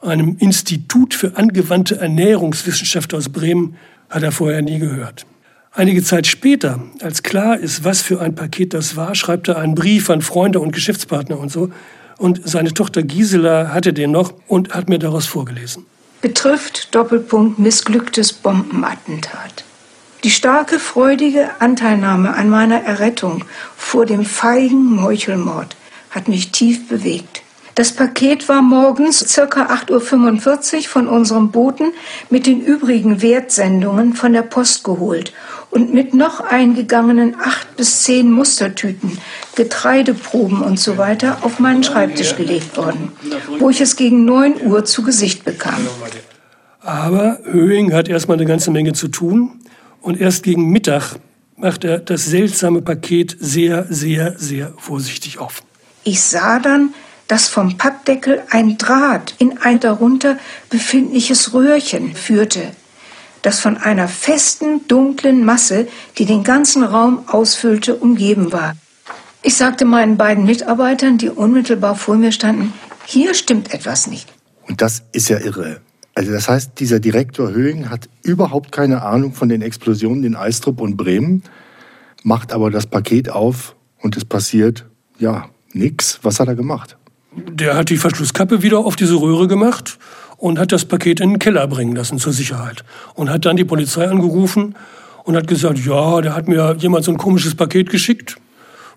einem 0.00 0.36
Institut 0.38 1.14
für 1.14 1.36
angewandte 1.36 1.98
Ernährungswissenschaft 1.98 3.14
aus 3.14 3.30
Bremen, 3.30 3.76
hat 4.10 4.22
er 4.22 4.30
vorher 4.30 4.60
nie 4.60 4.78
gehört. 4.78 5.26
Einige 5.76 6.02
Zeit 6.02 6.26
später, 6.26 6.80
als 7.02 7.22
klar 7.22 7.58
ist, 7.58 7.84
was 7.84 8.00
für 8.00 8.22
ein 8.22 8.34
Paket 8.34 8.72
das 8.72 8.96
war, 8.96 9.14
schreibt 9.14 9.48
er 9.48 9.58
einen 9.58 9.74
Brief 9.74 10.08
an 10.08 10.22
Freunde 10.22 10.58
und 10.58 10.72
Geschäftspartner 10.72 11.38
und 11.38 11.52
so. 11.52 11.68
Und 12.16 12.40
seine 12.48 12.72
Tochter 12.72 13.02
Gisela 13.02 13.74
hatte 13.74 13.92
den 13.92 14.10
noch 14.10 14.32
und 14.46 14.72
hat 14.72 14.88
mir 14.88 14.98
daraus 14.98 15.26
vorgelesen. 15.26 15.84
Betrifft 16.22 16.94
Doppelpunkt 16.94 17.58
missglücktes 17.58 18.32
Bombenattentat. 18.32 19.64
Die 20.24 20.30
starke, 20.30 20.78
freudige 20.78 21.50
Anteilnahme 21.58 22.32
an 22.34 22.48
meiner 22.48 22.82
Errettung 22.82 23.44
vor 23.76 24.06
dem 24.06 24.24
feigen 24.24 24.96
Meuchelmord 24.96 25.76
hat 26.08 26.26
mich 26.26 26.52
tief 26.52 26.88
bewegt. 26.88 27.42
Das 27.76 27.92
Paket 27.92 28.48
war 28.48 28.62
morgens 28.62 29.34
ca. 29.34 29.42
8.45 29.44 30.76
Uhr 30.76 30.82
von 30.84 31.08
unserem 31.08 31.50
Boten 31.50 31.92
mit 32.30 32.46
den 32.46 32.62
übrigen 32.62 33.20
Wertsendungen 33.20 34.14
von 34.14 34.32
der 34.32 34.40
Post 34.40 34.82
geholt 34.82 35.34
und 35.70 35.92
mit 35.92 36.14
noch 36.14 36.40
eingegangenen 36.40 37.36
acht 37.38 37.76
bis 37.76 38.02
zehn 38.04 38.32
Mustertüten, 38.32 39.18
Getreideproben 39.56 40.62
und 40.62 40.80
so 40.80 40.96
weiter 40.96 41.36
auf 41.42 41.58
meinen 41.58 41.84
Schreibtisch 41.84 42.34
gelegt 42.34 42.78
worden, 42.78 43.12
wo 43.58 43.68
ich 43.68 43.82
es 43.82 43.96
gegen 43.96 44.24
9 44.24 44.66
Uhr 44.66 44.86
zu 44.86 45.02
Gesicht 45.02 45.44
bekam. 45.44 45.86
Aber 46.80 47.40
Höhing 47.44 47.92
hat 47.92 48.08
erstmal 48.08 48.38
eine 48.38 48.46
ganze 48.46 48.70
Menge 48.70 48.94
zu 48.94 49.08
tun 49.08 49.60
und 50.00 50.18
erst 50.18 50.44
gegen 50.44 50.70
Mittag 50.70 51.16
macht 51.56 51.84
er 51.84 51.98
das 51.98 52.24
seltsame 52.24 52.80
Paket 52.80 53.36
sehr, 53.38 53.84
sehr, 53.90 54.38
sehr 54.38 54.72
vorsichtig 54.78 55.40
auf. 55.40 55.62
Ich 56.04 56.22
sah 56.22 56.58
dann, 56.58 56.94
dass 57.28 57.48
vom 57.48 57.76
Pappdeckel 57.76 58.42
ein 58.50 58.78
Draht 58.78 59.34
in 59.38 59.58
ein 59.58 59.80
darunter 59.80 60.38
befindliches 60.70 61.52
Röhrchen 61.52 62.14
führte, 62.14 62.72
das 63.42 63.60
von 63.60 63.76
einer 63.76 64.08
festen, 64.08 64.86
dunklen 64.88 65.44
Masse, 65.44 65.88
die 66.18 66.24
den 66.24 66.44
ganzen 66.44 66.82
Raum 66.82 67.24
ausfüllte, 67.28 67.96
umgeben 67.96 68.52
war. 68.52 68.76
Ich 69.42 69.56
sagte 69.56 69.84
meinen 69.84 70.16
beiden 70.16 70.44
Mitarbeitern, 70.44 71.18
die 71.18 71.30
unmittelbar 71.30 71.94
vor 71.94 72.16
mir 72.16 72.32
standen, 72.32 72.72
hier 73.04 73.34
stimmt 73.34 73.72
etwas 73.72 74.08
nicht. 74.08 74.32
Und 74.66 74.82
das 74.82 75.02
ist 75.12 75.28
ja 75.28 75.38
irre. 75.38 75.80
Also 76.14 76.32
das 76.32 76.48
heißt, 76.48 76.80
dieser 76.80 76.98
Direktor 76.98 77.50
Höhing 77.50 77.90
hat 77.90 78.08
überhaupt 78.22 78.72
keine 78.72 79.02
Ahnung 79.02 79.34
von 79.34 79.48
den 79.48 79.62
Explosionen 79.62 80.24
in 80.24 80.34
Eistrup 80.34 80.80
und 80.80 80.96
Bremen, 80.96 81.42
macht 82.22 82.52
aber 82.52 82.70
das 82.70 82.86
Paket 82.86 83.28
auf 83.28 83.76
und 84.00 84.16
es 84.16 84.24
passiert, 84.24 84.86
ja, 85.18 85.48
nix. 85.72 86.18
Was 86.22 86.40
hat 86.40 86.48
er 86.48 86.54
gemacht? 86.54 86.96
Der 87.36 87.76
hat 87.76 87.90
die 87.90 87.96
Verschlusskappe 87.96 88.62
wieder 88.62 88.78
auf 88.78 88.96
diese 88.96 89.14
Röhre 89.14 89.46
gemacht 89.46 89.98
und 90.38 90.58
hat 90.58 90.72
das 90.72 90.84
Paket 90.84 91.20
in 91.20 91.30
den 91.30 91.38
Keller 91.38 91.66
bringen 91.66 91.94
lassen 91.94 92.18
zur 92.18 92.32
Sicherheit. 92.32 92.84
Und 93.14 93.30
hat 93.30 93.44
dann 93.44 93.56
die 93.56 93.64
Polizei 93.64 94.08
angerufen 94.08 94.74
und 95.24 95.36
hat 95.36 95.46
gesagt, 95.46 95.78
ja, 95.84 96.20
da 96.20 96.34
hat 96.34 96.48
mir 96.48 96.76
jemand 96.78 97.04
so 97.04 97.12
ein 97.12 97.18
komisches 97.18 97.54
Paket 97.54 97.90
geschickt. 97.90 98.36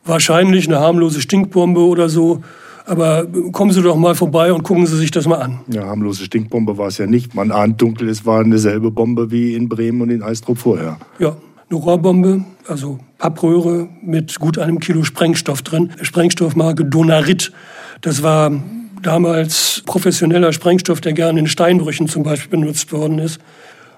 Wahrscheinlich 0.06 0.68
eine 0.68 0.80
harmlose 0.80 1.22
Stinkbombe 1.22 1.82
oder 1.82 2.10
so. 2.10 2.44
Aber 2.86 3.28
kommen 3.52 3.72
Sie 3.72 3.84
doch 3.84 3.96
mal 3.96 4.16
vorbei 4.16 4.52
und 4.52 4.64
gucken 4.64 4.88
Sie 4.88 4.98
sich 4.98 5.12
das 5.12 5.28
mal 5.28 5.38
an. 5.38 5.60
Ja, 5.68 5.86
harmlose 5.86 6.24
Stinkbombe 6.24 6.78
war 6.78 6.88
es 6.88 6.98
ja 6.98 7.06
nicht. 7.06 7.36
Man 7.36 7.52
ahnt 7.52 7.82
dunkel, 7.82 8.10
es 8.10 8.26
war 8.26 8.40
eine 8.40 8.58
selbe 8.58 8.90
Bombe 8.90 9.30
wie 9.30 9.54
in 9.54 9.70
Bremen 9.70 10.02
und 10.02 10.10
in 10.10 10.24
Eistrup 10.24 10.58
vorher. 10.58 10.98
Ja, 11.20 11.36
eine 11.70 11.80
Rohrbombe, 11.80 12.46
also 12.68 13.00
Pappröhre 13.18 13.90
mit 14.02 14.40
gut 14.40 14.58
einem 14.58 14.80
Kilo 14.80 15.04
Sprengstoff 15.04 15.62
drin. 15.62 15.92
Sprengstoffmarke 16.02 16.86
Donarit. 16.86 17.52
Das 18.02 18.24
war 18.24 18.52
damals 19.02 19.84
professioneller 19.86 20.52
Sprengstoff, 20.54 21.02
der 21.02 21.14
gerne 21.14 21.40
in 21.40 21.48
Steinbrüchen 21.48 22.08
zum 22.08 22.24
Beispiel 22.24 22.60
benutzt 22.60 22.92
worden 22.92 23.20
ist. 23.20 23.40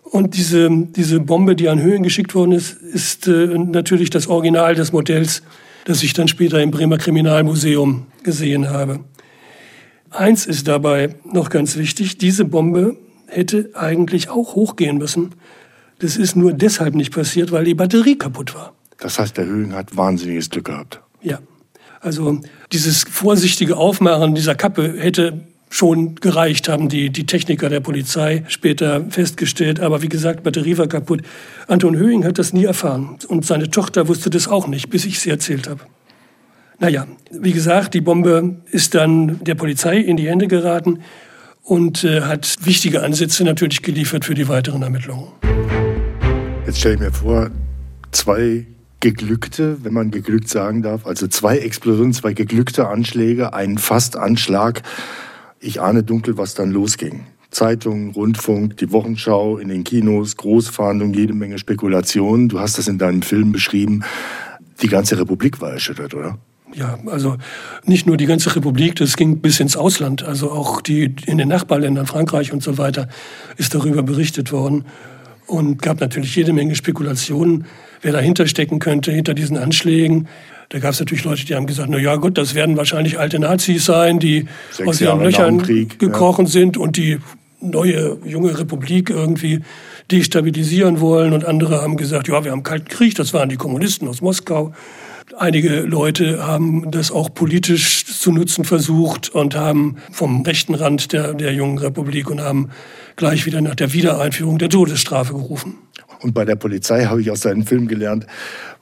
Und 0.03 0.35
diese, 0.35 0.69
diese 0.69 1.21
Bombe, 1.21 1.55
die 1.55 1.69
an 1.69 1.81
Höhen 1.81 2.03
geschickt 2.03 2.35
worden 2.35 2.51
ist, 2.51 2.73
ist 2.73 3.27
äh, 3.27 3.57
natürlich 3.57 4.09
das 4.09 4.27
Original 4.27 4.75
des 4.75 4.91
Modells, 4.91 5.41
das 5.85 6.03
ich 6.03 6.13
dann 6.13 6.27
später 6.27 6.61
im 6.61 6.71
Bremer 6.71 6.97
Kriminalmuseum 6.97 8.07
gesehen 8.23 8.69
habe. 8.69 8.99
Eins 10.09 10.45
ist 10.45 10.67
dabei 10.67 11.15
noch 11.23 11.49
ganz 11.49 11.77
wichtig, 11.77 12.17
diese 12.17 12.43
Bombe 12.43 12.97
hätte 13.27 13.69
eigentlich 13.73 14.29
auch 14.29 14.55
hochgehen 14.55 14.97
müssen. 14.97 15.31
Das 16.01 16.17
ist 16.17 16.35
nur 16.35 16.51
deshalb 16.51 16.95
nicht 16.95 17.13
passiert, 17.13 17.51
weil 17.51 17.63
die 17.63 17.75
Batterie 17.75 18.17
kaputt 18.17 18.55
war. 18.55 18.73
Das 18.97 19.19
heißt, 19.19 19.37
der 19.37 19.45
Höhen 19.45 19.73
hat 19.73 19.95
wahnsinniges 19.95 20.49
Glück 20.49 20.65
gehabt. 20.65 20.99
Ja. 21.21 21.39
Also 22.01 22.41
dieses 22.71 23.03
vorsichtige 23.03 23.77
Aufmachen 23.77 24.33
dieser 24.33 24.55
Kappe 24.55 24.95
hätte 24.97 25.41
schon 25.69 26.15
gereicht, 26.15 26.67
haben 26.69 26.89
die, 26.89 27.11
die 27.11 27.27
Techniker 27.27 27.69
der 27.69 27.81
Polizei 27.81 28.43
später 28.47 29.05
festgestellt. 29.09 29.79
Aber 29.79 30.01
wie 30.01 30.09
gesagt, 30.09 30.41
Batterie 30.41 30.79
war 30.79 30.87
kaputt. 30.87 31.21
Anton 31.67 31.95
Höhing 31.95 32.25
hat 32.25 32.39
das 32.39 32.51
nie 32.51 32.65
erfahren. 32.65 33.17
Und 33.27 33.45
seine 33.45 33.69
Tochter 33.69 34.07
wusste 34.07 34.31
das 34.31 34.47
auch 34.47 34.67
nicht, 34.67 34.89
bis 34.89 35.05
ich 35.05 35.19
sie 35.19 35.29
erzählt 35.29 35.69
habe. 35.69 35.81
Naja, 36.79 37.05
wie 37.29 37.53
gesagt, 37.53 37.93
die 37.93 38.01
Bombe 38.01 38.55
ist 38.71 38.95
dann 38.95 39.43
der 39.43 39.53
Polizei 39.53 39.97
in 39.97 40.17
die 40.17 40.27
Hände 40.27 40.47
geraten 40.47 41.01
und 41.63 42.03
äh, 42.03 42.21
hat 42.21 42.57
wichtige 42.63 43.03
Ansätze 43.03 43.43
natürlich 43.43 43.83
geliefert 43.83 44.25
für 44.25 44.33
die 44.33 44.47
weiteren 44.47 44.81
Ermittlungen. 44.81 45.27
Jetzt 46.65 46.79
stelle 46.79 46.95
ich 46.95 47.01
mir 47.01 47.11
vor, 47.11 47.49
zwei 48.11 48.67
geglückte, 48.99 49.83
wenn 49.83 49.93
man 49.93 50.11
geglückt 50.11 50.47
sagen 50.47 50.83
darf, 50.83 51.07
also 51.07 51.27
zwei 51.27 51.57
Explosionen, 51.57 52.13
zwei 52.13 52.33
geglückte 52.33 52.87
Anschläge, 52.87 53.53
ein 53.53 53.79
Fastanschlag. 53.79 54.83
Ich 55.59 55.81
ahne 55.81 56.03
dunkel, 56.03 56.37
was 56.37 56.53
dann 56.53 56.71
losging. 56.71 57.25
Zeitungen, 57.49 58.11
Rundfunk, 58.11 58.77
die 58.77 58.91
Wochenschau, 58.91 59.57
in 59.57 59.69
den 59.69 59.83
Kinos, 59.83 60.37
Großfahndung, 60.37 61.13
jede 61.13 61.33
Menge 61.33 61.57
Spekulationen. 61.57 62.47
Du 62.47 62.59
hast 62.59 62.77
das 62.77 62.87
in 62.87 62.99
deinem 62.99 63.23
Film 63.23 63.51
beschrieben. 63.51 64.03
Die 64.81 64.87
ganze 64.87 65.19
Republik 65.19 65.61
war 65.61 65.71
erschüttert, 65.71 66.13
oder? 66.13 66.37
Ja, 66.73 66.99
also 67.07 67.37
nicht 67.85 68.05
nur 68.05 68.17
die 68.17 68.27
ganze 68.27 68.55
Republik, 68.55 68.95
das 68.95 69.17
ging 69.17 69.41
bis 69.41 69.59
ins 69.59 69.75
Ausland. 69.75 70.23
Also 70.23 70.51
auch 70.51 70.79
die 70.79 71.15
in 71.25 71.37
den 71.39 71.49
Nachbarländern, 71.49 72.05
Frankreich 72.05 72.53
und 72.53 72.63
so 72.63 72.77
weiter, 72.77 73.09
ist 73.57 73.73
darüber 73.73 74.03
berichtet 74.03 74.51
worden. 74.51 74.85
Und 75.47 75.81
gab 75.81 75.99
natürlich 75.99 76.35
jede 76.35 76.53
Menge 76.53 76.75
Spekulationen 76.75 77.65
wer 78.01 78.11
dahinter 78.11 78.47
stecken 78.47 78.79
könnte, 78.79 79.11
hinter 79.11 79.33
diesen 79.33 79.57
Anschlägen. 79.57 80.27
Da 80.69 80.79
gab 80.79 80.91
es 80.93 80.99
natürlich 80.99 81.23
Leute, 81.23 81.45
die 81.45 81.55
haben 81.55 81.67
gesagt, 81.67 81.89
na 81.89 81.97
ja 81.97 82.15
gut, 82.15 82.37
das 82.37 82.55
werden 82.55 82.77
wahrscheinlich 82.77 83.19
alte 83.19 83.39
Nazis 83.39 83.85
sein, 83.85 84.19
die 84.19 84.45
Sechs 84.71 84.89
aus 84.89 85.01
ihren 85.01 85.19
Jahre 85.19 85.23
Löchern 85.25 85.87
gekrochen 85.97 86.45
ja. 86.45 86.51
sind 86.51 86.77
und 86.77 86.97
die 86.97 87.19
neue 87.59 88.17
junge 88.25 88.57
Republik 88.57 89.09
irgendwie 89.09 89.61
destabilisieren 90.09 90.99
wollen. 90.99 91.33
Und 91.33 91.45
andere 91.45 91.81
haben 91.81 91.97
gesagt, 91.97 92.27
ja, 92.27 92.43
wir 92.43 92.51
haben 92.51 92.63
Kalten 92.63 92.87
Krieg, 92.87 93.15
das 93.15 93.33
waren 93.33 93.49
die 93.49 93.57
Kommunisten 93.57 94.07
aus 94.07 94.21
Moskau. 94.21 94.73
Einige 95.37 95.81
Leute 95.81 96.45
haben 96.45 96.91
das 96.91 97.11
auch 97.11 97.33
politisch 97.33 98.05
zu 98.05 98.31
nutzen 98.31 98.65
versucht 98.65 99.29
und 99.29 99.55
haben 99.55 99.97
vom 100.11 100.41
rechten 100.41 100.75
Rand 100.75 101.13
der, 101.13 101.33
der 101.33 101.53
jungen 101.53 101.77
Republik 101.77 102.29
und 102.29 102.41
haben 102.41 102.69
gleich 103.15 103.45
wieder 103.45 103.61
nach 103.61 103.75
der 103.75 103.93
Wiedereinführung 103.93 104.57
der 104.57 104.69
Todesstrafe 104.69 105.33
gerufen. 105.33 105.77
Und 106.21 106.33
bei 106.33 106.45
der 106.45 106.55
Polizei 106.55 107.05
habe 107.05 107.21
ich 107.21 107.31
aus 107.31 107.41
seinem 107.41 107.65
Film 107.65 107.87
gelernt, 107.87 108.27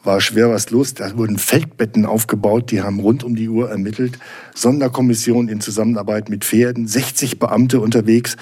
war 0.03 0.21
schwer 0.21 0.49
was 0.49 0.69
los. 0.71 0.93
Da 0.93 1.17
wurden 1.17 1.37
Feldbetten 1.37 2.05
aufgebaut, 2.05 2.71
die 2.71 2.81
haben 2.81 2.99
rund 2.99 3.23
um 3.23 3.35
die 3.35 3.49
Uhr 3.49 3.69
ermittelt. 3.69 4.17
Sonderkommission 4.55 5.47
in 5.47 5.61
Zusammenarbeit 5.61 6.29
mit 6.29 6.43
Pferden, 6.43 6.87
60 6.87 7.39
Beamte 7.39 7.79
unterwegs. 7.79 8.35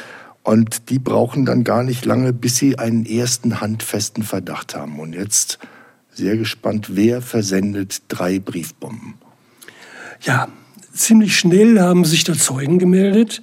Und 0.44 0.90
die 0.90 1.00
brauchen 1.00 1.46
dann 1.46 1.64
gar 1.64 1.84
nicht 1.84 2.06
lange, 2.06 2.32
bis 2.32 2.56
sie 2.56 2.80
einen 2.80 3.06
ersten 3.06 3.60
handfesten 3.60 4.24
Verdacht 4.24 4.76
haben. 4.76 5.00
Und 5.00 5.14
jetzt 5.14 5.60
sehr 6.18 6.36
gespannt, 6.36 6.96
wer 6.96 7.22
versendet 7.22 8.02
drei 8.08 8.40
Briefbomben? 8.40 9.14
Ja, 10.22 10.48
ziemlich 10.92 11.38
schnell 11.38 11.80
haben 11.80 12.06
sich 12.06 12.24
da 12.24 12.34
Zeugen 12.34 12.80
gemeldet. 12.80 13.42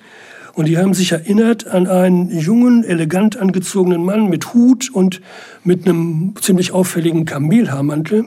Und 0.55 0.67
die 0.67 0.79
haben 0.79 0.95
sich 0.95 1.13
erinnert 1.13 1.67
an 1.67 1.89
einen 1.89 2.31
jungen, 2.31 2.85
elegant 2.85 3.37
angezogenen 3.37 4.05
Mann 4.05 4.29
mit 4.29 4.55
Hut 4.55 4.89
und 4.93 5.21
mit 5.65 5.85
einem 5.87 6.35
ziemlich 6.41 6.73
auffälligen 6.73 7.25
Kamelhaarmantel. 7.25 8.27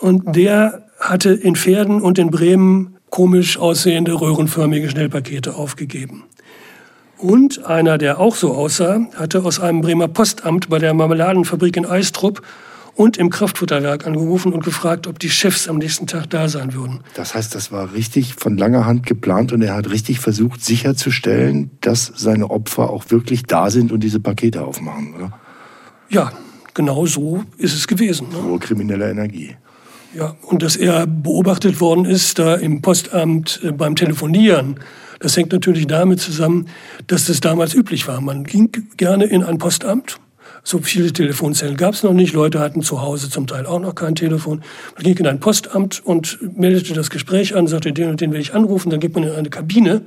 Und 0.00 0.36
der 0.36 0.86
hatte 1.00 1.30
in 1.30 1.56
Pferden 1.56 2.00
und 2.00 2.18
in 2.18 2.30
Bremen 2.30 2.96
komisch 3.10 3.58
aussehende 3.58 4.20
röhrenförmige 4.20 4.88
Schnellpakete 4.90 5.54
aufgegeben. 5.54 6.24
Und 7.16 7.64
einer, 7.64 7.98
der 7.98 8.20
auch 8.20 8.36
so 8.36 8.52
aussah, 8.54 9.08
hatte 9.16 9.44
aus 9.44 9.58
einem 9.58 9.80
Bremer 9.80 10.06
Postamt 10.06 10.68
bei 10.68 10.78
der 10.78 10.94
Marmeladenfabrik 10.94 11.76
in 11.76 11.86
Eistrup 11.86 12.42
und 12.98 13.16
im 13.16 13.30
Kraftfutterwerk 13.30 14.08
angerufen 14.08 14.52
und 14.52 14.64
gefragt, 14.64 15.06
ob 15.06 15.20
die 15.20 15.30
Chefs 15.30 15.68
am 15.68 15.78
nächsten 15.78 16.08
Tag 16.08 16.30
da 16.30 16.48
sein 16.48 16.74
würden. 16.74 16.98
Das 17.14 17.32
heißt, 17.32 17.54
das 17.54 17.70
war 17.70 17.94
richtig 17.94 18.34
von 18.34 18.58
langer 18.58 18.86
Hand 18.86 19.06
geplant 19.06 19.52
und 19.52 19.62
er 19.62 19.76
hat 19.76 19.88
richtig 19.88 20.18
versucht 20.18 20.64
sicherzustellen, 20.64 21.70
dass 21.80 22.12
seine 22.16 22.50
Opfer 22.50 22.90
auch 22.90 23.04
wirklich 23.10 23.44
da 23.44 23.70
sind 23.70 23.92
und 23.92 24.00
diese 24.00 24.18
Pakete 24.18 24.64
aufmachen, 24.64 25.14
oder? 25.14 25.32
Ja, 26.08 26.32
genau 26.74 27.06
so 27.06 27.44
ist 27.56 27.74
es 27.74 27.86
gewesen. 27.86 28.30
Ne? 28.30 28.42
Hohe 28.42 28.58
kriminelle 28.58 29.08
Energie. 29.08 29.54
Ja, 30.12 30.34
und 30.42 30.64
dass 30.64 30.74
er 30.74 31.06
beobachtet 31.06 31.80
worden 31.80 32.04
ist, 32.04 32.40
da 32.40 32.56
im 32.56 32.82
Postamt 32.82 33.60
äh, 33.62 33.70
beim 33.70 33.94
Telefonieren, 33.94 34.80
das 35.20 35.36
hängt 35.36 35.52
natürlich 35.52 35.86
damit 35.86 36.20
zusammen, 36.20 36.66
dass 37.06 37.26
das 37.26 37.38
damals 37.38 37.74
üblich 37.74 38.08
war. 38.08 38.20
Man 38.20 38.42
ging 38.42 38.72
gerne 38.96 39.26
in 39.26 39.44
ein 39.44 39.58
Postamt. 39.58 40.18
So 40.64 40.78
viele 40.78 41.12
Telefonzellen 41.12 41.76
gab 41.76 41.94
es 41.94 42.02
noch 42.02 42.12
nicht. 42.12 42.34
Leute 42.34 42.60
hatten 42.60 42.82
zu 42.82 43.00
Hause 43.00 43.30
zum 43.30 43.46
Teil 43.46 43.66
auch 43.66 43.80
noch 43.80 43.94
kein 43.94 44.14
Telefon. 44.14 44.62
Man 44.94 45.04
ging 45.04 45.16
in 45.16 45.26
ein 45.26 45.40
Postamt 45.40 46.04
und 46.04 46.38
meldete 46.58 46.94
das 46.94 47.10
Gespräch 47.10 47.54
an, 47.56 47.66
sagte, 47.66 47.92
den 47.92 48.10
und 48.10 48.20
den 48.20 48.32
will 48.32 48.40
ich 48.40 48.54
anrufen. 48.54 48.90
Dann 48.90 49.00
geht 49.00 49.14
man 49.14 49.24
in 49.24 49.30
eine 49.30 49.50
Kabine 49.50 50.02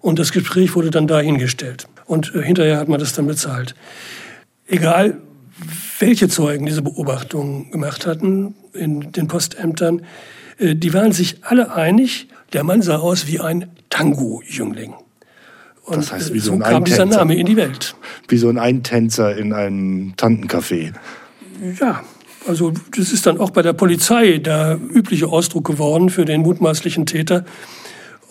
und 0.00 0.18
das 0.18 0.32
Gespräch 0.32 0.74
wurde 0.74 0.90
dann 0.90 1.06
dahingestellt. 1.06 1.86
Und 2.06 2.34
äh, 2.34 2.42
hinterher 2.42 2.78
hat 2.78 2.88
man 2.88 3.00
das 3.00 3.14
dann 3.14 3.26
bezahlt. 3.26 3.74
Egal, 4.66 5.18
welche 5.98 6.28
Zeugen 6.28 6.66
diese 6.66 6.82
Beobachtungen 6.82 7.70
gemacht 7.70 8.06
hatten 8.06 8.54
in 8.72 9.12
den 9.12 9.28
Postämtern, 9.28 10.02
äh, 10.58 10.74
die 10.74 10.92
waren 10.92 11.12
sich 11.12 11.38
alle 11.42 11.72
einig, 11.72 12.28
der 12.52 12.64
Mann 12.64 12.82
sah 12.82 12.98
aus 12.98 13.26
wie 13.26 13.40
ein 13.40 13.70
Tango-Jüngling. 13.88 14.94
Und 15.84 15.96
das 15.96 16.12
heißt, 16.12 16.32
wie 16.32 16.38
so, 16.38 16.46
so 16.46 16.52
ein 16.54 16.60
kam 16.60 16.84
dieser 16.84 17.06
Name 17.06 17.36
in 17.36 17.46
die 17.46 17.56
Welt. 17.56 17.94
Wie 18.28 18.36
so 18.36 18.48
ein 18.48 18.58
Eintänzer 18.58 19.36
in 19.36 19.52
einem 19.52 20.14
Tantencafé. 20.16 20.92
Ja, 21.80 22.02
also 22.46 22.72
das 22.96 23.12
ist 23.12 23.26
dann 23.26 23.38
auch 23.40 23.50
bei 23.50 23.62
der 23.62 23.72
Polizei 23.72 24.38
der 24.38 24.78
übliche 24.92 25.26
Ausdruck 25.26 25.64
geworden 25.64 26.10
für 26.10 26.24
den 26.24 26.42
mutmaßlichen 26.42 27.06
Täter. 27.06 27.44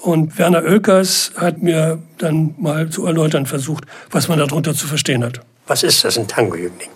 Und 0.01 0.38
Werner 0.39 0.63
Oelkers 0.63 1.34
hat 1.36 1.62
mir 1.62 2.00
dann 2.17 2.55
mal 2.58 2.89
zu 2.89 3.05
erläutern 3.05 3.46
versucht, 3.46 3.86
was 4.10 4.27
man 4.27 4.39
darunter 4.39 4.74
zu 4.74 4.88
verstehen 4.88 5.24
hat. 5.24 5.41
Was 5.67 5.84
ist 5.84 6.03
das, 6.03 6.17
ein 6.17 6.27
Tango-Jüngling? 6.27 6.89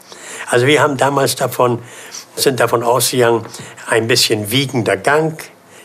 Also 0.49 0.67
wir 0.67 0.81
haben 0.81 0.97
damals 0.97 1.35
davon, 1.35 1.79
sind 2.35 2.59
davon 2.59 2.83
ausgegangen, 2.83 3.45
ein 3.87 4.07
bisschen 4.07 4.51
wiegender 4.51 4.97
Gang, 4.97 5.37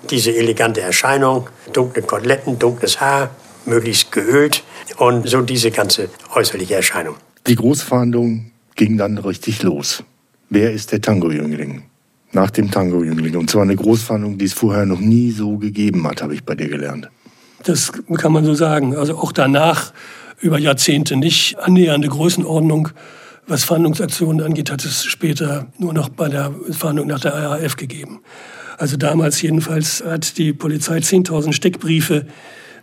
diese 0.08 0.34
elegante 0.34 0.80
Erscheinung, 0.80 1.48
dunkle 1.72 2.02
Koteletten, 2.02 2.58
dunkles 2.58 3.00
Haar, 3.00 3.30
möglichst 3.70 4.12
geölt 4.12 4.62
und 4.98 5.26
so 5.26 5.40
diese 5.40 5.70
ganze 5.70 6.10
äußerliche 6.34 6.74
Erscheinung. 6.74 7.14
Die 7.46 7.54
Großverhandlung 7.54 8.50
ging 8.76 8.98
dann 8.98 9.16
richtig 9.16 9.62
los. 9.62 10.04
Wer 10.50 10.72
ist 10.72 10.92
der 10.92 11.00
Tango-Jüngling? 11.00 11.84
Nach 12.32 12.50
dem 12.50 12.70
Tango-Jüngling. 12.70 13.36
Und 13.36 13.48
zwar 13.48 13.62
eine 13.62 13.76
Großverhandlung, 13.76 14.36
die 14.36 14.44
es 14.44 14.52
vorher 14.52 14.84
noch 14.84 15.00
nie 15.00 15.30
so 15.30 15.56
gegeben 15.56 16.06
hat, 16.06 16.22
habe 16.22 16.34
ich 16.34 16.44
bei 16.44 16.54
dir 16.54 16.68
gelernt. 16.68 17.08
Das 17.64 17.92
kann 18.18 18.32
man 18.32 18.44
so 18.44 18.54
sagen. 18.54 18.94
Also 18.96 19.16
auch 19.16 19.32
danach 19.32 19.92
über 20.40 20.58
Jahrzehnte 20.58 21.16
nicht 21.16 21.58
annähernde 21.58 22.08
Größenordnung. 22.08 22.90
Was 23.46 23.64
Fahndungsaktionen 23.64 24.44
angeht, 24.44 24.70
hat 24.70 24.84
es 24.84 25.04
später 25.04 25.66
nur 25.78 25.92
noch 25.92 26.08
bei 26.08 26.28
der 26.28 26.54
Fahndung 26.70 27.08
nach 27.08 27.20
der 27.20 27.32
RAF 27.32 27.76
gegeben. 27.76 28.20
Also 28.78 28.96
damals 28.96 29.42
jedenfalls 29.42 30.02
hat 30.04 30.38
die 30.38 30.52
Polizei 30.52 30.98
10.000 30.98 31.52
Steckbriefe 31.52 32.26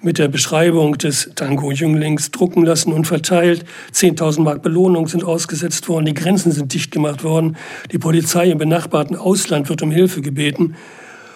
mit 0.02 0.18
der 0.18 0.28
Beschreibung 0.28 0.98
des 0.98 1.32
Tango-Jünglings 1.36 2.32
drucken 2.32 2.64
lassen 2.64 2.94
und 2.94 3.06
verteilt. 3.06 3.66
10.000 3.94 4.42
Mark 4.42 4.62
Belohnung 4.62 5.08
sind 5.08 5.24
ausgesetzt 5.24 5.88
worden, 5.90 6.06
die 6.06 6.14
Grenzen 6.14 6.52
sind 6.52 6.74
dicht 6.74 6.92
gemacht 6.92 7.24
worden, 7.24 7.58
die 7.92 7.98
Polizei 7.98 8.50
im 8.50 8.58
benachbarten 8.58 9.16
Ausland 9.16 9.70
wird 9.70 9.82
um 9.82 9.92
Hilfe 9.92 10.22
gebeten. 10.22 10.76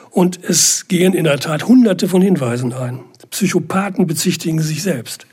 Und 0.09 0.39
es 0.43 0.87
gehen 0.87 1.13
in 1.13 1.23
der 1.23 1.39
Tat 1.39 1.67
Hunderte 1.67 2.09
von 2.09 2.21
Hinweisen 2.21 2.73
ein. 2.73 2.99
Psychopathen 3.29 4.07
bezichtigen 4.07 4.59
sich 4.59 4.83
selbst, 4.83 5.25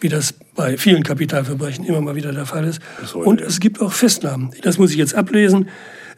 wie 0.00 0.08
das 0.08 0.34
bei 0.56 0.76
vielen 0.76 1.04
Kapitalverbrechen 1.04 1.84
immer 1.84 2.00
mal 2.00 2.16
wieder 2.16 2.32
der 2.32 2.46
Fall 2.46 2.64
ist. 2.64 2.80
Und 3.14 3.40
es 3.40 3.60
gibt 3.60 3.80
auch 3.80 3.92
Festnahmen. 3.92 4.50
Das 4.62 4.78
muss 4.78 4.90
ich 4.90 4.96
jetzt 4.96 5.14
ablesen. 5.14 5.68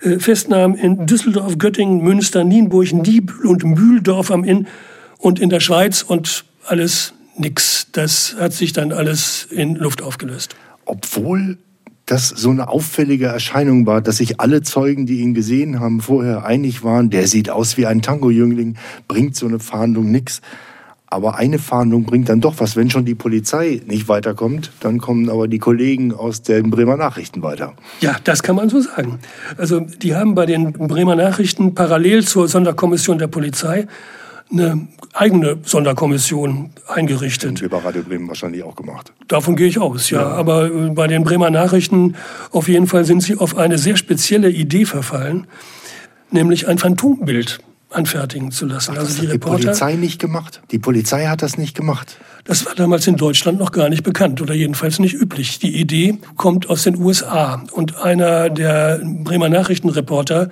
Äh, 0.00 0.18
Festnahmen 0.20 0.76
in 0.76 1.06
Düsseldorf, 1.06 1.58
Göttingen, 1.58 2.02
Münster, 2.02 2.44
Nienburg, 2.44 2.92
Niebüll 2.92 3.46
und 3.46 3.64
Mühldorf 3.64 4.30
am 4.30 4.44
Inn 4.44 4.66
und 5.18 5.38
in 5.38 5.50
der 5.50 5.60
Schweiz 5.60 6.02
und 6.02 6.44
alles 6.64 7.12
nix. 7.36 7.88
Das 7.92 8.36
hat 8.38 8.52
sich 8.52 8.72
dann 8.72 8.92
alles 8.92 9.46
in 9.50 9.74
Luft 9.74 10.02
aufgelöst. 10.02 10.54
Obwohl 10.84 11.58
das 12.06 12.28
so 12.28 12.50
eine 12.50 12.68
auffällige 12.68 13.26
Erscheinung 13.26 13.86
war, 13.86 14.00
dass 14.00 14.16
sich 14.16 14.40
alle 14.40 14.62
Zeugen, 14.62 15.04
die 15.04 15.20
ihn 15.20 15.34
gesehen 15.34 15.78
haben, 15.78 16.00
vorher 16.00 16.44
einig 16.44 16.82
waren, 16.82 17.10
der 17.10 17.26
sieht 17.26 17.50
aus 17.50 17.76
wie 17.76 17.86
ein 17.86 18.00
Tango-Jüngling, 18.00 18.76
bringt 19.08 19.36
so 19.36 19.46
eine 19.46 19.58
Fahndung 19.58 20.10
nichts. 20.10 20.40
Aber 21.10 21.36
eine 21.36 21.58
Fahndung 21.58 22.04
bringt 22.04 22.28
dann 22.28 22.42
doch 22.42 22.56
was. 22.58 22.76
Wenn 22.76 22.90
schon 22.90 23.06
die 23.06 23.14
Polizei 23.14 23.80
nicht 23.86 24.08
weiterkommt, 24.08 24.72
dann 24.80 24.98
kommen 24.98 25.30
aber 25.30 25.48
die 25.48 25.58
Kollegen 25.58 26.12
aus 26.12 26.42
den 26.42 26.70
Bremer 26.70 26.98
Nachrichten 26.98 27.42
weiter. 27.42 27.74
Ja, 28.00 28.16
das 28.24 28.42
kann 28.42 28.56
man 28.56 28.68
so 28.68 28.80
sagen. 28.80 29.18
Also 29.56 29.80
die 29.80 30.14
haben 30.14 30.34
bei 30.34 30.44
den 30.44 30.72
Bremer 30.72 31.16
Nachrichten 31.16 31.74
parallel 31.74 32.26
zur 32.26 32.46
Sonderkommission 32.46 33.16
der 33.16 33.28
Polizei 33.28 33.86
eine 34.50 34.88
eigene 35.12 35.58
Sonderkommission 35.62 36.70
eingerichtet. 36.86 37.62
Und 37.62 37.70
bei 37.70 37.78
Radio 37.78 38.02
Bremen 38.02 38.28
wahrscheinlich 38.28 38.62
auch 38.62 38.76
gemacht. 38.76 39.12
Davon 39.28 39.56
gehe 39.56 39.66
ich 39.66 39.78
aus, 39.78 40.10
ja. 40.10 40.22
ja. 40.22 40.28
Aber 40.28 40.66
äh, 40.66 40.90
bei 40.90 41.06
den 41.06 41.24
Bremer 41.24 41.50
Nachrichten 41.50 42.16
auf 42.50 42.68
jeden 42.68 42.86
Fall 42.86 43.04
sind 43.04 43.22
sie 43.22 43.36
auf 43.36 43.56
eine 43.56 43.78
sehr 43.78 43.96
spezielle 43.96 44.50
Idee 44.50 44.84
verfallen, 44.84 45.46
nämlich 46.30 46.68
ein 46.68 46.78
Phantombild 46.78 47.60
anfertigen 47.90 48.50
zu 48.50 48.66
lassen. 48.66 48.94
Ach, 48.94 49.00
also 49.00 49.20
die, 49.20 49.26
Reporter, 49.26 49.58
die 49.58 49.64
Polizei 49.66 49.94
nicht 49.94 50.20
gemacht. 50.20 50.60
Die 50.70 50.78
Polizei 50.78 51.26
hat 51.26 51.42
das 51.42 51.56
nicht 51.56 51.74
gemacht. 51.74 52.18
Das 52.44 52.64
war 52.66 52.74
damals 52.74 53.06
in 53.06 53.16
Deutschland 53.16 53.58
noch 53.58 53.72
gar 53.72 53.88
nicht 53.88 54.02
bekannt 54.02 54.40
oder 54.40 54.54
jedenfalls 54.54 54.98
nicht 54.98 55.14
üblich. 55.14 55.58
Die 55.58 55.78
Idee 55.78 56.18
kommt 56.36 56.68
aus 56.68 56.84
den 56.84 56.96
USA 56.96 57.62
und 57.72 57.96
einer 57.96 58.50
der 58.50 59.00
Bremer 59.02 59.48
Nachrichtenreporter 59.48 60.50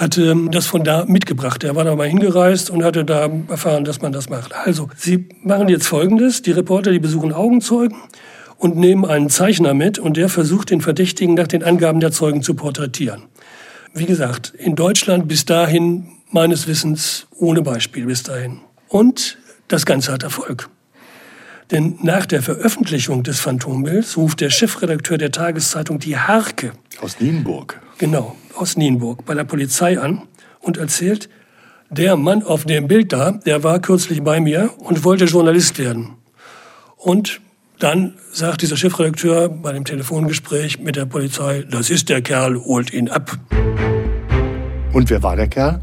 hatte 0.00 0.34
das 0.50 0.66
von 0.66 0.82
da 0.82 1.04
mitgebracht. 1.04 1.62
Er 1.62 1.76
war 1.76 1.84
da 1.84 1.94
mal 1.94 2.08
hingereist 2.08 2.70
und 2.70 2.82
hatte 2.82 3.04
da 3.04 3.28
erfahren, 3.48 3.84
dass 3.84 4.00
man 4.00 4.12
das 4.12 4.30
macht. 4.30 4.54
Also, 4.54 4.88
Sie 4.96 5.28
machen 5.42 5.68
jetzt 5.68 5.86
Folgendes. 5.86 6.40
Die 6.40 6.52
Reporter, 6.52 6.90
die 6.90 6.98
besuchen 6.98 7.34
Augenzeugen 7.34 7.98
und 8.56 8.76
nehmen 8.76 9.04
einen 9.04 9.28
Zeichner 9.28 9.74
mit 9.74 9.98
und 9.98 10.16
der 10.16 10.30
versucht, 10.30 10.70
den 10.70 10.80
Verdächtigen 10.80 11.34
nach 11.34 11.48
den 11.48 11.62
Angaben 11.62 12.00
der 12.00 12.12
Zeugen 12.12 12.42
zu 12.42 12.54
porträtieren. 12.54 13.24
Wie 13.92 14.06
gesagt, 14.06 14.54
in 14.56 14.74
Deutschland 14.74 15.28
bis 15.28 15.44
dahin 15.44 16.08
meines 16.30 16.66
Wissens 16.66 17.26
ohne 17.36 17.60
Beispiel 17.60 18.06
bis 18.06 18.22
dahin. 18.22 18.60
Und 18.88 19.36
das 19.68 19.84
Ganze 19.84 20.12
hat 20.12 20.22
Erfolg. 20.22 20.70
Denn 21.70 21.98
nach 22.02 22.26
der 22.26 22.42
Veröffentlichung 22.42 23.22
des 23.22 23.38
Phantombilds 23.40 24.16
ruft 24.16 24.40
der 24.40 24.50
Chefredakteur 24.50 25.18
der 25.18 25.30
Tageszeitung 25.30 26.00
Die 26.00 26.16
Harke 26.16 26.72
aus 27.00 27.20
Nienburg. 27.20 27.80
Genau, 27.98 28.34
aus 28.56 28.76
Nienburg 28.76 29.24
bei 29.24 29.34
der 29.34 29.44
Polizei 29.44 29.98
an 29.98 30.22
und 30.60 30.76
erzählt, 30.78 31.28
der 31.90 32.16
Mann 32.16 32.42
auf 32.42 32.64
dem 32.64 32.88
Bild 32.88 33.12
da, 33.12 33.32
der 33.32 33.62
war 33.62 33.80
kürzlich 33.80 34.22
bei 34.22 34.40
mir 34.40 34.70
und 34.78 35.04
wollte 35.04 35.24
Journalist 35.24 35.78
werden. 35.78 36.16
Und 36.96 37.40
dann 37.78 38.14
sagt 38.32 38.62
dieser 38.62 38.76
Chefredakteur 38.76 39.48
bei 39.48 39.72
dem 39.72 39.84
Telefongespräch 39.84 40.80
mit 40.80 40.96
der 40.96 41.06
Polizei, 41.06 41.64
das 41.70 41.88
ist 41.88 42.08
der 42.08 42.20
Kerl, 42.20 42.56
holt 42.56 42.92
ihn 42.92 43.08
ab. 43.08 43.38
Und 44.92 45.08
wer 45.08 45.22
war 45.22 45.36
der 45.36 45.48
Kerl? 45.48 45.80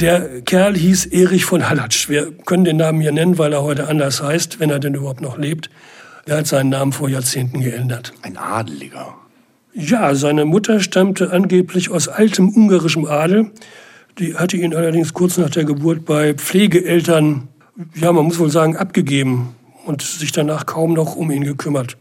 Der 0.00 0.40
Kerl 0.40 0.76
hieß 0.76 1.06
Erich 1.06 1.44
von 1.44 1.68
Hallatsch. 1.68 2.08
Wir 2.08 2.32
können 2.32 2.64
den 2.64 2.78
Namen 2.78 3.00
hier 3.00 3.12
nennen, 3.12 3.38
weil 3.38 3.52
er 3.52 3.62
heute 3.62 3.86
anders 3.86 4.20
heißt, 4.20 4.58
wenn 4.58 4.70
er 4.70 4.80
denn 4.80 4.94
überhaupt 4.94 5.20
noch 5.20 5.38
lebt. 5.38 5.70
Er 6.26 6.38
hat 6.38 6.48
seinen 6.48 6.70
Namen 6.70 6.92
vor 6.92 7.08
Jahrzehnten 7.08 7.60
geändert. 7.60 8.12
Ein 8.22 8.36
Adeliger. 8.36 9.14
Ja, 9.72 10.14
seine 10.16 10.46
Mutter 10.46 10.80
stammte 10.80 11.30
angeblich 11.30 11.90
aus 11.90 12.08
altem 12.08 12.48
ungarischem 12.48 13.04
Adel. 13.04 13.52
Die 14.18 14.34
hatte 14.34 14.56
ihn 14.56 14.74
allerdings 14.74 15.14
kurz 15.14 15.38
nach 15.38 15.50
der 15.50 15.64
Geburt 15.64 16.04
bei 16.04 16.34
Pflegeeltern, 16.34 17.48
ja, 17.94 18.12
man 18.12 18.24
muss 18.24 18.38
wohl 18.38 18.50
sagen, 18.50 18.76
abgegeben 18.76 19.54
und 19.86 20.02
sich 20.02 20.32
danach 20.32 20.66
kaum 20.66 20.92
noch 20.94 21.14
um 21.14 21.30
ihn 21.30 21.44
gekümmert. 21.44 21.96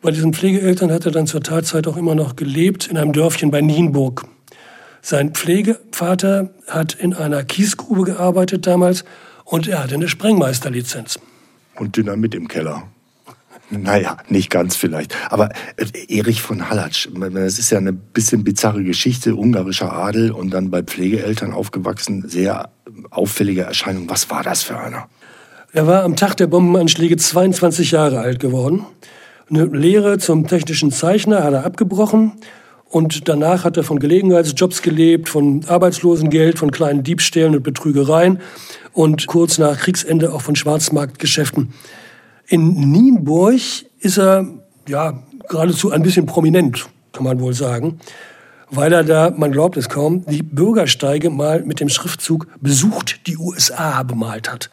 Bei 0.00 0.10
diesen 0.10 0.34
Pflegeeltern 0.34 0.90
hat 0.90 1.06
er 1.06 1.12
dann 1.12 1.28
zur 1.28 1.42
Tatzeit 1.42 1.86
auch 1.86 1.96
immer 1.96 2.16
noch 2.16 2.34
gelebt, 2.34 2.88
in 2.88 2.98
einem 2.98 3.12
Dörfchen 3.12 3.52
bei 3.52 3.60
Nienburg. 3.60 4.24
Sein 5.04 5.34
Pflegevater 5.34 6.50
hat 6.68 6.94
in 6.94 7.12
einer 7.12 7.42
Kiesgrube 7.42 8.04
gearbeitet 8.04 8.68
damals 8.68 9.04
und 9.44 9.66
er 9.66 9.82
hatte 9.82 9.96
eine 9.96 10.08
Sprengmeisterlizenz. 10.08 11.18
Und 11.74 11.96
Dynamit 11.96 12.36
im 12.36 12.46
Keller. 12.46 12.84
Naja, 13.68 14.18
nicht 14.28 14.48
ganz 14.48 14.76
vielleicht. 14.76 15.16
Aber 15.28 15.48
äh, 15.76 15.86
Erich 16.18 16.40
von 16.40 16.70
Hallatsch, 16.70 17.08
das 17.12 17.58
ist 17.58 17.70
ja 17.70 17.78
eine 17.78 17.92
bisschen 17.92 18.44
bizarre 18.44 18.84
Geschichte, 18.84 19.34
ungarischer 19.34 19.92
Adel 19.92 20.30
und 20.30 20.50
dann 20.50 20.70
bei 20.70 20.82
Pflegeeltern 20.82 21.52
aufgewachsen, 21.52 22.28
sehr 22.28 22.70
auffällige 23.10 23.62
Erscheinung. 23.62 24.08
Was 24.08 24.30
war 24.30 24.44
das 24.44 24.62
für 24.62 24.78
einer? 24.78 25.08
Er 25.72 25.86
war 25.88 26.04
am 26.04 26.14
Tag 26.14 26.36
der 26.36 26.46
Bombenanschläge 26.46 27.16
22 27.16 27.90
Jahre 27.90 28.20
alt 28.20 28.38
geworden. 28.38 28.86
Eine 29.50 29.64
Lehre 29.64 30.18
zum 30.18 30.46
technischen 30.46 30.92
Zeichner 30.92 31.42
hat 31.42 31.54
er 31.54 31.64
abgebrochen 31.64 32.34
und 32.92 33.28
danach 33.28 33.64
hat 33.64 33.76
er 33.76 33.84
von 33.84 33.98
Gelegenheitsjobs 33.98 34.82
gelebt, 34.82 35.28
von 35.28 35.64
Arbeitslosengeld, 35.66 36.58
von 36.58 36.70
kleinen 36.70 37.02
Diebstählen 37.02 37.56
und 37.56 37.62
Betrügereien 37.62 38.40
und 38.92 39.26
kurz 39.26 39.58
nach 39.58 39.78
Kriegsende 39.78 40.32
auch 40.32 40.42
von 40.42 40.54
Schwarzmarktgeschäften. 40.54 41.72
In 42.46 42.92
Nienburg 42.92 43.60
ist 43.98 44.18
er 44.18 44.46
ja 44.86 45.22
geradezu 45.48 45.90
ein 45.90 46.02
bisschen 46.02 46.26
prominent, 46.26 46.86
kann 47.12 47.24
man 47.24 47.40
wohl 47.40 47.54
sagen. 47.54 47.98
weil 48.72 48.92
er 48.92 49.04
da, 49.04 49.30
man 49.30 49.52
glaubt 49.52 49.76
es 49.76 49.88
kaum, 49.88 50.24
die 50.26 50.42
Bürgersteige 50.42 51.28
mal 51.28 51.62
mit 51.62 51.78
dem 51.78 51.90
Schriftzug 51.90 52.46
besucht 52.60 53.26
die 53.26 53.36
USA 53.36 54.02
bemalt 54.02 54.50
hat. 54.50 54.70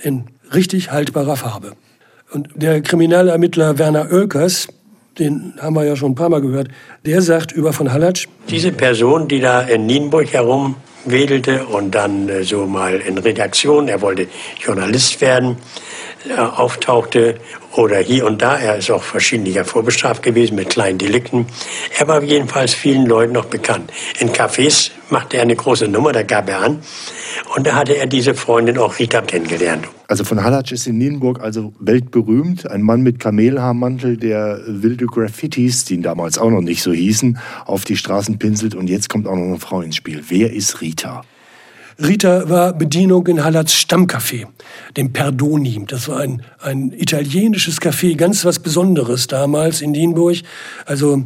In 0.00 0.26
richtig 0.54 0.92
haltbarer 0.92 1.36
Farbe. 1.36 1.72
Und 2.32 2.48
der 2.54 2.80
Kriminalermittler 2.80 3.76
Werner 3.78 4.12
Oelkers, 4.12 4.68
den 5.20 5.54
haben 5.60 5.74
wir 5.74 5.84
ja 5.84 5.94
schon 5.94 6.12
ein 6.12 6.14
paar 6.14 6.30
Mal 6.30 6.40
gehört, 6.40 6.68
der 7.04 7.22
sagt 7.22 7.52
über 7.52 7.72
von 7.72 7.92
Hallatsch. 7.92 8.26
Diese 8.48 8.72
Person, 8.72 9.28
die 9.28 9.40
da 9.40 9.60
in 9.60 9.86
Nienburg 9.86 10.32
herumwedelte 10.32 11.66
und 11.66 11.94
dann 11.94 12.28
äh, 12.28 12.42
so 12.42 12.66
mal 12.66 12.96
in 12.96 13.18
Redaktion, 13.18 13.88
er 13.88 14.00
wollte 14.00 14.26
Journalist 14.58 15.20
werden, 15.20 15.58
äh, 16.28 16.40
auftauchte 16.40 17.36
oder 17.72 17.98
hier 17.98 18.26
und 18.26 18.42
da. 18.42 18.56
Er 18.56 18.76
ist 18.76 18.90
auch 18.90 19.02
verschiedentlich 19.02 19.58
vorbestraft 19.60 20.22
gewesen 20.22 20.56
mit 20.56 20.70
kleinen 20.70 20.98
Delikten. 20.98 21.46
Er 21.98 22.08
war 22.08 22.22
jedenfalls 22.22 22.74
vielen 22.74 23.06
Leuten 23.06 23.32
noch 23.32 23.46
bekannt. 23.46 23.92
In 24.18 24.30
Cafés 24.30 24.90
machte 25.10 25.36
er 25.36 25.42
eine 25.42 25.56
große 25.56 25.88
Nummer, 25.88 26.12
da 26.12 26.22
gab 26.22 26.48
er 26.48 26.60
an. 26.60 26.80
Und 27.56 27.66
da 27.66 27.74
hatte 27.74 27.96
er 27.96 28.06
diese 28.06 28.34
Freundin 28.34 28.78
auch 28.78 28.98
Rita 28.98 29.20
kennengelernt. 29.20 29.86
Also 30.08 30.24
von 30.24 30.42
Hallatsch 30.42 30.72
ist 30.72 30.86
in 30.86 30.98
Nienburg 30.98 31.40
also 31.40 31.72
weltberühmt. 31.78 32.68
Ein 32.68 32.82
Mann 32.82 33.02
mit 33.02 33.20
Kamelhaarmantel, 33.20 34.16
der 34.16 34.60
wilde 34.66 35.06
Graffitis, 35.06 35.84
die 35.84 35.94
ihn 35.94 36.02
damals 36.02 36.38
auch 36.38 36.50
noch 36.50 36.62
nicht 36.62 36.82
so 36.82 36.92
hießen, 36.92 37.38
auf 37.64 37.84
die 37.84 37.96
Straßen 37.96 38.38
pinselt. 38.38 38.74
Und 38.74 38.90
jetzt 38.90 39.08
kommt 39.08 39.26
auch 39.26 39.36
noch 39.36 39.44
eine 39.44 39.60
Frau 39.60 39.80
ins 39.80 39.96
Spiel. 39.96 40.24
Wer 40.28 40.52
ist 40.52 40.80
Rita? 40.80 41.22
Rita 42.02 42.48
war 42.48 42.72
Bedienung 42.72 43.26
in 43.26 43.44
Hallerts 43.44 43.74
Stammcafé, 43.74 44.46
dem 44.96 45.12
Perdoni. 45.12 45.84
Das 45.86 46.08
war 46.08 46.20
ein, 46.20 46.42
ein 46.60 46.92
italienisches 46.92 47.80
Café, 47.80 48.16
ganz 48.16 48.44
was 48.44 48.58
Besonderes 48.58 49.26
damals 49.26 49.82
in 49.82 49.92
Dienburg. 49.92 50.38
Also 50.86 51.16
äh, 51.16 51.22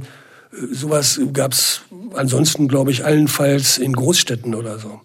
sowas 0.73 1.21
gab's 1.33 1.83
ansonsten, 2.15 2.67
glaube 2.67 2.91
ich, 2.91 3.05
allenfalls 3.05 3.79
in 3.79 3.93
Großstädten 3.93 4.55
oder 4.55 4.79
so. 4.79 5.01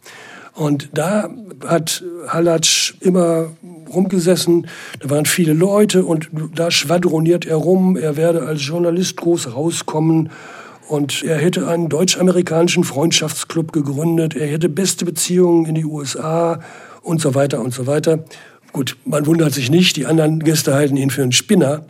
Und 0.56 0.90
da 0.94 1.30
hat 1.66 2.04
Hallatsch 2.28 2.96
immer 3.00 3.52
rumgesessen, 3.94 4.68
da 5.00 5.10
waren 5.10 5.26
viele 5.26 5.54
Leute 5.54 6.04
und 6.04 6.30
da 6.56 6.70
schwadroniert 6.70 7.46
er 7.46 7.56
rum, 7.56 7.96
er 7.96 8.18
werde 8.18 8.46
als 8.46 8.66
Journalist 8.66 9.18
groß 9.18 9.54
rauskommen 9.54 10.32
und 10.90 11.24
er 11.24 11.38
hätte 11.38 11.68
einen 11.68 11.88
deutsch-amerikanischen 11.88 12.84
Freundschaftsclub 12.84 13.72
gegründet, 13.72 14.36
er 14.36 14.48
hätte 14.48 14.70
beste 14.70 15.06
Beziehungen 15.06 15.66
in 15.66 15.76
die 15.76 15.86
USA 15.86 16.62
und 17.04 17.22
so 17.22 17.36
weiter 17.36 17.62
und 17.62 17.74
so 17.74 17.86
weiter. 17.86 18.26
Gut, 18.74 18.98
man 19.06 19.26
wundert 19.26 19.54
sich 19.54 19.70
nicht, 19.70 19.96
die 19.98 20.08
anderen 20.08 20.40
Gäste 20.40 20.74
halten 20.74 20.98
ihn 20.98 21.12
für 21.12 21.22
einen 21.22 21.32
Spinner. 21.32 21.86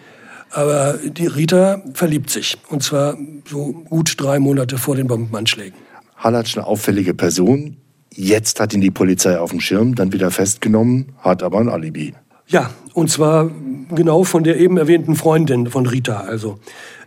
Aber 0.52 0.96
die 1.04 1.28
Rita 1.28 1.82
verliebt 1.94 2.30
sich. 2.30 2.58
Und 2.70 2.84
zwar 2.84 3.18
so 3.48 3.72
gut 3.88 4.16
drei 4.18 4.40
Monate 4.40 4.78
vor 4.78 4.96
den 4.96 5.08
Bombenanschlägen. 5.08 5.80
Hallatsch 6.18 6.58
eine 6.58 6.66
auffällige 6.66 7.14
Person. 7.14 7.78
Jetzt 8.14 8.60
hat 8.60 8.74
ihn 8.74 8.82
die 8.82 8.92
Polizei 8.92 9.40
auf 9.40 9.52
dem 9.52 9.62
Schirm, 9.62 9.96
dann 9.96 10.12
wieder 10.12 10.32
festgenommen, 10.32 11.14
hat 11.20 11.44
aber 11.44 11.60
ein 11.60 11.70
Alibi. 11.70 12.16
Ja, 12.48 12.72
und 12.94 13.12
zwar 13.12 13.50
genau 13.94 14.24
von 14.24 14.44
der 14.44 14.60
eben 14.60 14.78
erwähnten 14.78 15.16
Freundin 15.16 15.68
von 15.68 15.86
Rita. 15.86 16.22
Also 16.22 16.60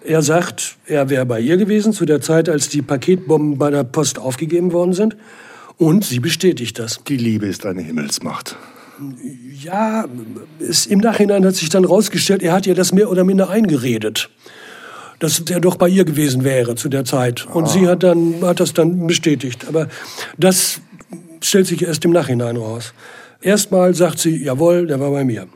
er 0.04 0.22
sagt, 0.22 0.76
er 0.86 1.10
wäre 1.10 1.26
bei 1.26 1.40
ihr 1.40 1.56
gewesen 1.56 1.92
zu 1.92 2.04
der 2.04 2.20
Zeit, 2.20 2.48
als 2.48 2.68
die 2.68 2.82
Paketbomben 2.82 3.58
bei 3.58 3.70
der 3.70 3.84
Post 3.84 4.18
aufgegeben 4.18 4.72
worden 4.72 4.92
sind. 4.92 5.16
Und 5.78 6.04
sie 6.04 6.20
bestätigt 6.20 6.78
das. 6.78 7.00
Die 7.08 7.16
Liebe 7.16 7.46
ist 7.46 7.66
eine 7.66 7.82
Himmelsmacht. 7.82 8.56
Ja, 9.62 10.04
es, 10.60 10.86
im 10.86 11.00
Nachhinein 11.00 11.44
hat 11.44 11.54
sich 11.54 11.68
dann 11.68 11.84
rausgestellt, 11.84 12.42
er 12.42 12.52
hat 12.52 12.66
ihr 12.66 12.74
das 12.74 12.92
mehr 12.92 13.10
oder 13.10 13.24
minder 13.24 13.50
eingeredet, 13.50 14.30
dass 15.18 15.40
er 15.40 15.60
doch 15.60 15.76
bei 15.76 15.88
ihr 15.88 16.04
gewesen 16.04 16.44
wäre 16.44 16.76
zu 16.76 16.88
der 16.88 17.04
Zeit. 17.04 17.46
Und 17.46 17.64
ah. 17.64 17.68
sie 17.68 17.88
hat, 17.88 18.02
dann, 18.02 18.42
hat 18.42 18.60
das 18.60 18.74
dann 18.74 19.06
bestätigt. 19.06 19.66
Aber 19.66 19.88
das 20.36 20.80
stellt 21.40 21.66
sich 21.66 21.82
erst 21.82 22.04
im 22.04 22.12
Nachhinein 22.12 22.56
raus. 22.56 22.92
Erstmal 23.40 23.94
sagt 23.94 24.20
sie, 24.20 24.44
jawohl, 24.44 24.86
der 24.86 25.00
war 25.00 25.10
bei 25.10 25.24
mir. 25.24 25.48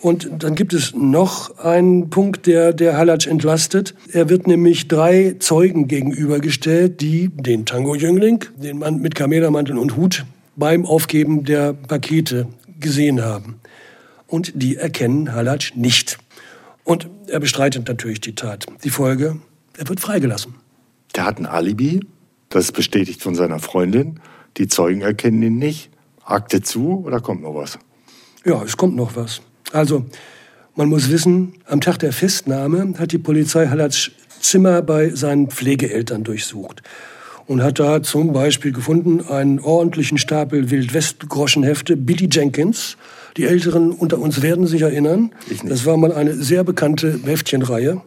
Und 0.00 0.30
dann 0.38 0.54
gibt 0.54 0.72
es 0.74 0.94
noch 0.94 1.58
einen 1.58 2.08
Punkt, 2.08 2.46
der, 2.46 2.72
der 2.72 2.96
Halatsch 2.96 3.26
entlastet. 3.26 3.94
Er 4.12 4.28
wird 4.28 4.46
nämlich 4.46 4.86
drei 4.86 5.34
Zeugen 5.40 5.88
gegenübergestellt, 5.88 7.00
die 7.00 7.28
den 7.28 7.66
Tango-Jüngling, 7.66 8.44
den 8.56 8.78
Mann 8.78 9.00
mit 9.00 9.16
Kamelermantel 9.16 9.76
und 9.76 9.96
Hut, 9.96 10.24
beim 10.54 10.86
Aufgeben 10.86 11.44
der 11.44 11.72
Pakete 11.72 12.46
gesehen 12.78 13.24
haben. 13.24 13.60
Und 14.28 14.52
die 14.54 14.76
erkennen 14.76 15.32
Halatsch 15.32 15.74
nicht. 15.74 16.18
Und 16.84 17.08
er 17.26 17.40
bestreitet 17.40 17.88
natürlich 17.88 18.20
die 18.20 18.34
Tat. 18.34 18.66
Die 18.84 18.90
Folge, 18.90 19.40
er 19.76 19.88
wird 19.88 20.00
freigelassen. 20.00 20.54
Der 21.16 21.24
hat 21.24 21.38
ein 21.38 21.46
Alibi, 21.46 22.00
das 22.50 22.66
ist 22.66 22.72
bestätigt 22.72 23.22
von 23.22 23.34
seiner 23.34 23.58
Freundin. 23.58 24.20
Die 24.56 24.68
Zeugen 24.68 25.00
erkennen 25.00 25.42
ihn 25.42 25.58
nicht. 25.58 25.90
Akte 26.24 26.62
zu 26.62 27.02
oder 27.04 27.20
kommt 27.20 27.42
noch 27.42 27.54
was? 27.54 27.78
Ja, 28.44 28.62
es 28.62 28.76
kommt 28.76 28.94
noch 28.94 29.16
was. 29.16 29.40
Also, 29.72 30.06
man 30.76 30.88
muss 30.88 31.10
wissen, 31.10 31.54
am 31.66 31.80
Tag 31.80 31.98
der 31.98 32.12
Festnahme 32.12 32.94
hat 32.98 33.12
die 33.12 33.18
Polizei 33.18 33.66
Hallerts 33.66 34.10
Zimmer 34.40 34.82
bei 34.82 35.10
seinen 35.10 35.50
Pflegeeltern 35.50 36.24
durchsucht 36.24 36.82
und 37.46 37.62
hat 37.62 37.78
da 37.78 38.02
zum 38.02 38.32
Beispiel 38.32 38.72
gefunden 38.72 39.26
einen 39.26 39.58
ordentlichen 39.58 40.18
Stapel 40.18 40.70
Wildwest-Groschenhefte 40.70 41.96
Billy 41.96 42.28
Jenkins. 42.30 42.96
Die 43.36 43.44
Älteren 43.44 43.90
unter 43.90 44.18
uns 44.18 44.42
werden 44.42 44.66
sich 44.66 44.82
erinnern. 44.82 45.32
Das 45.64 45.86
war 45.86 45.96
mal 45.96 46.12
eine 46.12 46.34
sehr 46.34 46.62
bekannte 46.62 47.18
Heftchenreihe. 47.24 48.02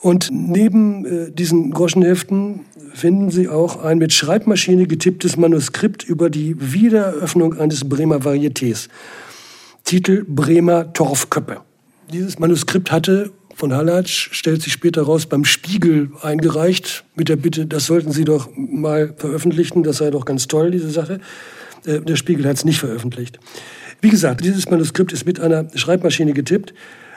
Und 0.00 0.28
neben 0.30 1.06
äh, 1.06 1.30
diesen 1.30 1.70
Groschenheften 1.70 2.60
finden 2.92 3.30
Sie 3.30 3.48
auch 3.48 3.82
ein 3.82 3.96
mit 3.96 4.12
Schreibmaschine 4.12 4.86
getipptes 4.86 5.38
Manuskript 5.38 6.04
über 6.04 6.28
die 6.28 6.54
Wiedereröffnung 6.58 7.58
eines 7.58 7.88
Bremer 7.88 8.18
Varietés. 8.18 8.88
Titel 9.84 10.24
Bremer 10.26 10.94
Torfköppe. 10.94 11.60
Dieses 12.10 12.38
Manuskript 12.38 12.90
hatte 12.90 13.32
von 13.54 13.74
Hallatsch, 13.74 14.30
stellt 14.32 14.62
sich 14.62 14.72
später 14.72 15.02
raus, 15.02 15.26
beim 15.26 15.44
Spiegel 15.44 16.10
eingereicht, 16.22 17.04
mit 17.14 17.28
der 17.28 17.36
Bitte, 17.36 17.66
das 17.66 17.84
sollten 17.84 18.10
Sie 18.10 18.24
doch 18.24 18.48
mal 18.56 19.14
veröffentlichen, 19.16 19.82
das 19.82 19.98
sei 19.98 20.10
doch 20.10 20.24
ganz 20.24 20.48
toll, 20.48 20.70
diese 20.70 20.90
Sache. 20.90 21.20
Äh, 21.84 22.00
der 22.00 22.16
Spiegel 22.16 22.48
hat 22.48 22.56
es 22.56 22.64
nicht 22.64 22.80
veröffentlicht. 22.80 23.38
Wie 24.00 24.08
gesagt, 24.08 24.42
dieses 24.42 24.70
Manuskript 24.70 25.12
ist 25.12 25.26
mit 25.26 25.38
einer 25.38 25.68
Schreibmaschine 25.74 26.32
getippt, 26.32 26.72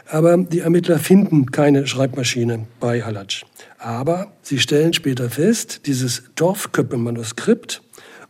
aber 0.10 0.38
die 0.38 0.60
Ermittler 0.60 1.00
finden 1.00 1.52
keine 1.52 1.88
Schreibmaschine 1.88 2.68
bei 2.82 3.02
Hallatsch. 3.02 3.46
Aber 3.80 4.34
sie 4.42 4.60
stellen 4.60 4.92
später 4.92 5.30
fest, 5.30 5.82
dieses 5.86 6.24
Dorfköppe-Manuskript 6.36 7.82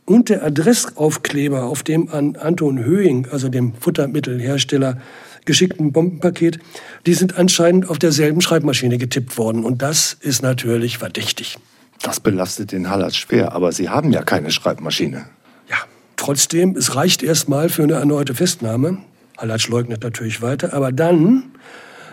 und 0.08 0.30
der 0.30 0.44
Adressaufkleber 0.44 1.66
auf 1.66 1.84
dem 1.84 2.10
an 2.10 2.38
Anton 2.38 2.84
Höhing, 2.84 3.28
also 3.30 3.50
dem 3.50 3.74
Futtermittelhersteller, 3.76 5.00
geschickten 5.46 5.92
Bombenpaket, 5.92 6.60
die 7.06 7.14
sind 7.14 7.38
anscheinend 7.38 7.90
auf 7.90 8.00
derselben 8.00 8.42
Schreibmaschine 8.42 8.98
getippt 8.98 9.38
worden. 9.38 9.66
Und 9.66 9.82
das 9.82 10.18
ist 10.20 10.42
natürlich 10.42 10.98
verdächtig. 10.98 11.58
Das 12.02 12.20
belastet 12.22 12.72
den 12.72 12.90
Hallas 12.90 13.18
schwer, 13.18 13.52
aber 13.52 13.72
Sie 13.72 13.90
haben 13.90 14.12
ja 14.14 14.24
keine 14.24 14.50
Schreibmaschine. 14.50 15.26
Ja, 15.70 15.78
trotzdem, 16.16 16.78
es 16.78 16.96
reicht 16.96 17.22
erstmal 17.22 17.68
für 17.68 17.84
eine 17.84 17.94
erneute 17.94 18.34
Festnahme. 18.34 19.00
Hallatsch 19.38 19.68
leugnet 19.68 20.04
natürlich 20.04 20.42
weiter, 20.42 20.74
aber 20.74 20.94
dann 20.94 21.52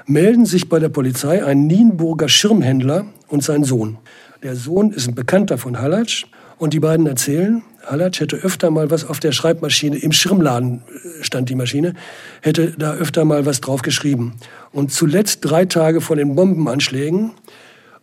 melden 0.06 0.46
sich 0.46 0.68
bei 0.68 0.80
der 0.80 0.88
Polizei 0.88 1.44
ein 1.44 1.66
Nienburger 1.66 2.28
Schirmhändler 2.28 3.06
und 3.28 3.44
sein 3.44 3.62
Sohn. 3.62 3.98
Der 4.42 4.56
Sohn 4.56 4.90
ist 4.90 5.06
ein 5.06 5.14
Bekannter 5.14 5.58
von 5.58 5.80
Hallatsch 5.80 6.26
und 6.58 6.74
die 6.74 6.80
beiden 6.80 7.06
erzählen, 7.06 7.62
Halatsch 7.86 8.20
hätte 8.20 8.36
öfter 8.36 8.70
mal 8.70 8.90
was 8.90 9.04
auf 9.04 9.20
der 9.20 9.32
Schreibmaschine, 9.32 9.96
im 9.96 10.12
Schirmladen 10.12 10.82
äh, 10.88 11.24
stand 11.24 11.48
die 11.48 11.54
Maschine, 11.54 11.94
hätte 12.40 12.72
da 12.78 12.94
öfter 12.94 13.24
mal 13.24 13.46
was 13.46 13.60
drauf 13.60 13.82
geschrieben. 13.82 14.34
Und 14.72 14.92
zuletzt 14.92 15.40
drei 15.42 15.64
Tage 15.64 16.00
vor 16.00 16.16
den 16.16 16.34
Bombenanschlägen. 16.34 17.32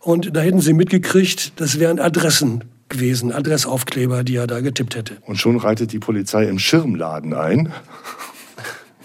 Und 0.00 0.36
da 0.36 0.40
hätten 0.40 0.60
sie 0.60 0.72
mitgekriegt, 0.72 1.60
das 1.60 1.78
wären 1.78 2.00
Adressen 2.00 2.64
gewesen, 2.88 3.32
Adressaufkleber, 3.32 4.24
die 4.24 4.36
er 4.36 4.46
da 4.46 4.60
getippt 4.60 4.96
hätte. 4.96 5.16
Und 5.26 5.36
schon 5.36 5.56
reitet 5.56 5.92
die 5.92 5.98
Polizei 5.98 6.44
im 6.44 6.58
Schirmladen 6.58 7.34
ein. 7.34 7.72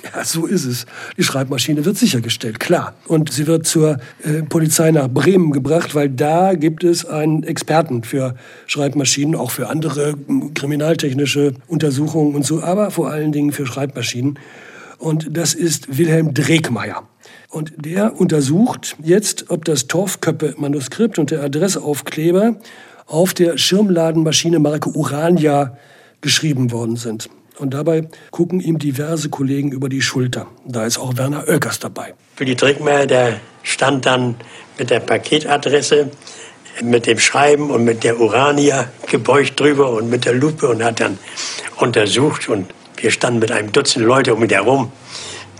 Ja, 0.03 0.23
so 0.23 0.45
ist 0.45 0.65
es. 0.65 0.85
Die 1.17 1.23
Schreibmaschine 1.23 1.83
wird 1.85 1.97
sichergestellt, 1.97 2.59
klar. 2.59 2.93
Und 3.07 3.31
sie 3.31 3.47
wird 3.47 3.65
zur 3.65 3.97
äh, 4.23 4.43
Polizei 4.43 4.91
nach 4.91 5.07
Bremen 5.07 5.51
gebracht, 5.51 5.95
weil 5.95 6.09
da 6.09 6.53
gibt 6.53 6.83
es 6.83 7.05
einen 7.05 7.43
Experten 7.43 8.03
für 8.03 8.35
Schreibmaschinen, 8.67 9.35
auch 9.35 9.51
für 9.51 9.69
andere 9.69 10.15
kriminaltechnische 10.53 11.53
Untersuchungen 11.67 12.35
und 12.35 12.45
so, 12.45 12.61
aber 12.61 12.91
vor 12.91 13.09
allen 13.09 13.31
Dingen 13.31 13.51
für 13.51 13.65
Schreibmaschinen. 13.65 14.39
Und 14.97 15.35
das 15.35 15.53
ist 15.53 15.97
Wilhelm 15.97 16.33
Dregmeier. 16.33 17.03
Und 17.49 17.73
der 17.77 18.19
untersucht 18.19 18.95
jetzt, 19.01 19.49
ob 19.49 19.65
das 19.65 19.87
Torfköppe-Manuskript 19.87 21.17
und 21.19 21.31
der 21.31 21.43
Adressaufkleber 21.43 22.55
auf 23.05 23.33
der 23.33 23.57
Schirmladenmaschine 23.57 24.59
Marke 24.59 24.89
Urania 24.89 25.77
geschrieben 26.21 26.71
worden 26.71 26.97
sind. 26.97 27.29
Und 27.57 27.73
dabei 27.73 28.07
gucken 28.31 28.59
ihm 28.59 28.77
diverse 28.77 29.29
Kollegen 29.29 29.71
über 29.71 29.89
die 29.89 30.01
Schulter. 30.01 30.47
Da 30.65 30.85
ist 30.85 30.97
auch 30.97 31.17
Werner 31.17 31.47
Oelkers 31.47 31.79
dabei. 31.79 32.13
Für 32.35 32.45
die 32.45 32.55
Trickmeier, 32.55 33.07
der 33.07 33.39
stand 33.63 34.05
dann 34.05 34.35
mit 34.77 34.89
der 34.89 34.99
Paketadresse 34.99 36.11
mit 36.83 37.07
dem 37.07 37.19
Schreiben 37.19 37.71
und 37.71 37.83
mit 37.83 38.03
der 38.03 38.19
Urania 38.19 38.87
gebeugt 39.09 39.59
drüber 39.59 39.91
und 39.93 40.09
mit 40.09 40.25
der 40.25 40.33
Lupe 40.33 40.67
und 40.67 40.83
hat 40.83 40.99
dann 40.99 41.17
untersucht 41.77 42.49
und 42.49 42.67
wir 42.97 43.11
standen 43.11 43.39
mit 43.39 43.51
einem 43.51 43.71
Dutzend 43.71 44.05
Leute 44.05 44.33
um 44.33 44.43
ihn 44.43 44.49
herum. 44.49 44.91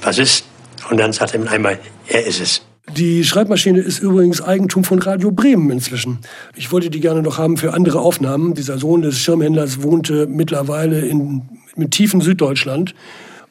Was 0.02 0.18
ist? 0.18 0.46
Und 0.90 0.98
dann 0.98 1.14
sagte 1.14 1.38
er 1.38 1.52
einmal, 1.52 1.80
er 2.08 2.26
ist 2.26 2.40
es. 2.40 2.62
Die 2.96 3.26
Schreibmaschine 3.26 3.80
ist 3.80 4.00
übrigens 4.00 4.42
Eigentum 4.42 4.84
von 4.86 5.00
Radio 5.00 5.32
Bremen 5.32 5.70
inzwischen. 5.72 6.20
Ich 6.56 6.72
wollte 6.72 6.90
die 6.90 7.02
gerne 7.02 7.22
noch 7.22 7.38
haben 7.38 7.58
für 7.58 7.74
andere 7.74 8.00
Aufnahmen. 8.00 8.54
Dieser 8.54 8.78
Sohn 8.78 9.02
des 9.02 9.20
Schirmhändlers 9.20 9.84
wohnte 9.84 10.26
mittlerweile 10.26 11.02
in, 11.02 11.50
im 11.78 11.90
tiefen 11.90 12.22
Süddeutschland. 12.22 12.94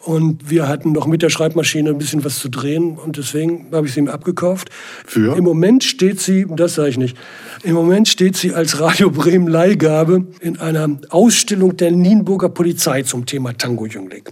Und 0.01 0.51
wir 0.51 0.69
hatten 0.69 0.93
noch 0.93 1.09
mit 1.09 1.23
der 1.23 1.31
Schreibmaschine 1.31 1.91
ein 1.91 1.99
bisschen 1.99 2.25
was 2.25 2.39
zu 2.39 2.49
drehen 2.49 2.97
und 2.97 3.17
deswegen 3.17 3.67
habe 3.73 3.89
ich 3.89 3.95
sie 3.95 4.01
ihm 4.01 4.09
abgekauft. 4.09 4.71
Für? 5.05 5.37
Im 5.37 5.43
Moment 5.43 5.83
steht 5.83 6.21
sie, 6.21 6.47
das 6.49 6.75
sage 6.75 6.91
ich 6.91 6.99
nicht, 6.99 7.17
im 7.65 7.75
Moment 7.75 8.07
steht 8.07 8.37
sie 8.37 8.55
als 8.55 8.79
Radio 8.79 9.11
Bremen 9.11 9.49
Leihgabe 9.49 10.25
in 10.41 10.59
einer 10.59 10.89
Ausstellung 11.11 11.77
der 11.77 11.91
Nienburger 11.91 12.51
Polizei 12.51 13.03
zum 13.03 13.27
Thema 13.27 13.53
Tango-Jüngling. 13.59 14.23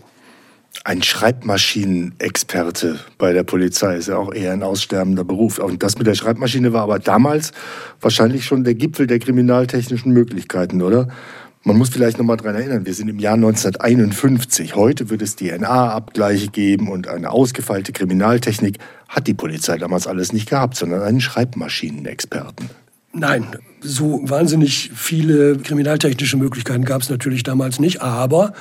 Ein 0.85 1.03
Schreibmaschinenexperte 1.03 3.01
bei 3.17 3.33
der 3.33 3.43
Polizei 3.43 3.97
ist 3.97 4.09
ja 4.09 4.17
auch 4.17 4.35
eher 4.35 4.53
ein 4.53 4.63
aussterbender 4.63 5.25
Beruf. 5.25 5.59
Und 5.59 5.83
das 5.83 5.97
mit 5.99 6.07
der 6.07 6.15
Schreibmaschine 6.15 6.73
war 6.73 6.83
aber 6.83 6.99
damals 6.99 7.53
wahrscheinlich 8.01 8.45
schon 8.45 8.65
der 8.65 8.75
Gipfel 8.75 9.07
der 9.07 9.19
kriminaltechnischen 9.19 10.13
Möglichkeiten, 10.13 10.83
oder? 10.83 11.09
Man 11.67 11.79
muss 11.79 11.89
vielleicht 11.89 12.19
noch 12.19 12.27
mal 12.27 12.37
daran 12.37 12.57
erinnern, 12.57 12.85
wir 12.85 12.93
sind 12.93 13.09
im 13.09 13.19
Jahr 13.19 13.37
1951. 13.37 14.77
Heute 14.77 15.09
wird 15.09 15.23
es 15.23 15.37
DNA-Abgleiche 15.37 16.49
geben 16.49 16.89
und 16.89 17.09
eine 17.09 17.31
ausgefeilte 17.31 17.93
Kriminaltechnik. 17.93 18.77
Hat 19.09 19.27
die 19.27 19.33
Polizei 19.33 19.79
damals 19.79 20.07
alles 20.07 20.35
nicht 20.35 20.51
gehabt, 20.51 20.77
sondern 20.77 21.01
einen 21.01 21.23
Schreibmaschinenexperten. 21.23 22.69
Nein, 23.15 23.47
so 23.81 24.21
wahnsinnig 24.25 24.91
viele 24.95 25.57
kriminaltechnische 25.57 26.37
Möglichkeiten 26.37 26.85
gab 26.85 27.01
es 27.01 27.09
natürlich 27.09 27.45
damals 27.45 27.81
nicht. 27.81 28.03
Aber 28.03 28.53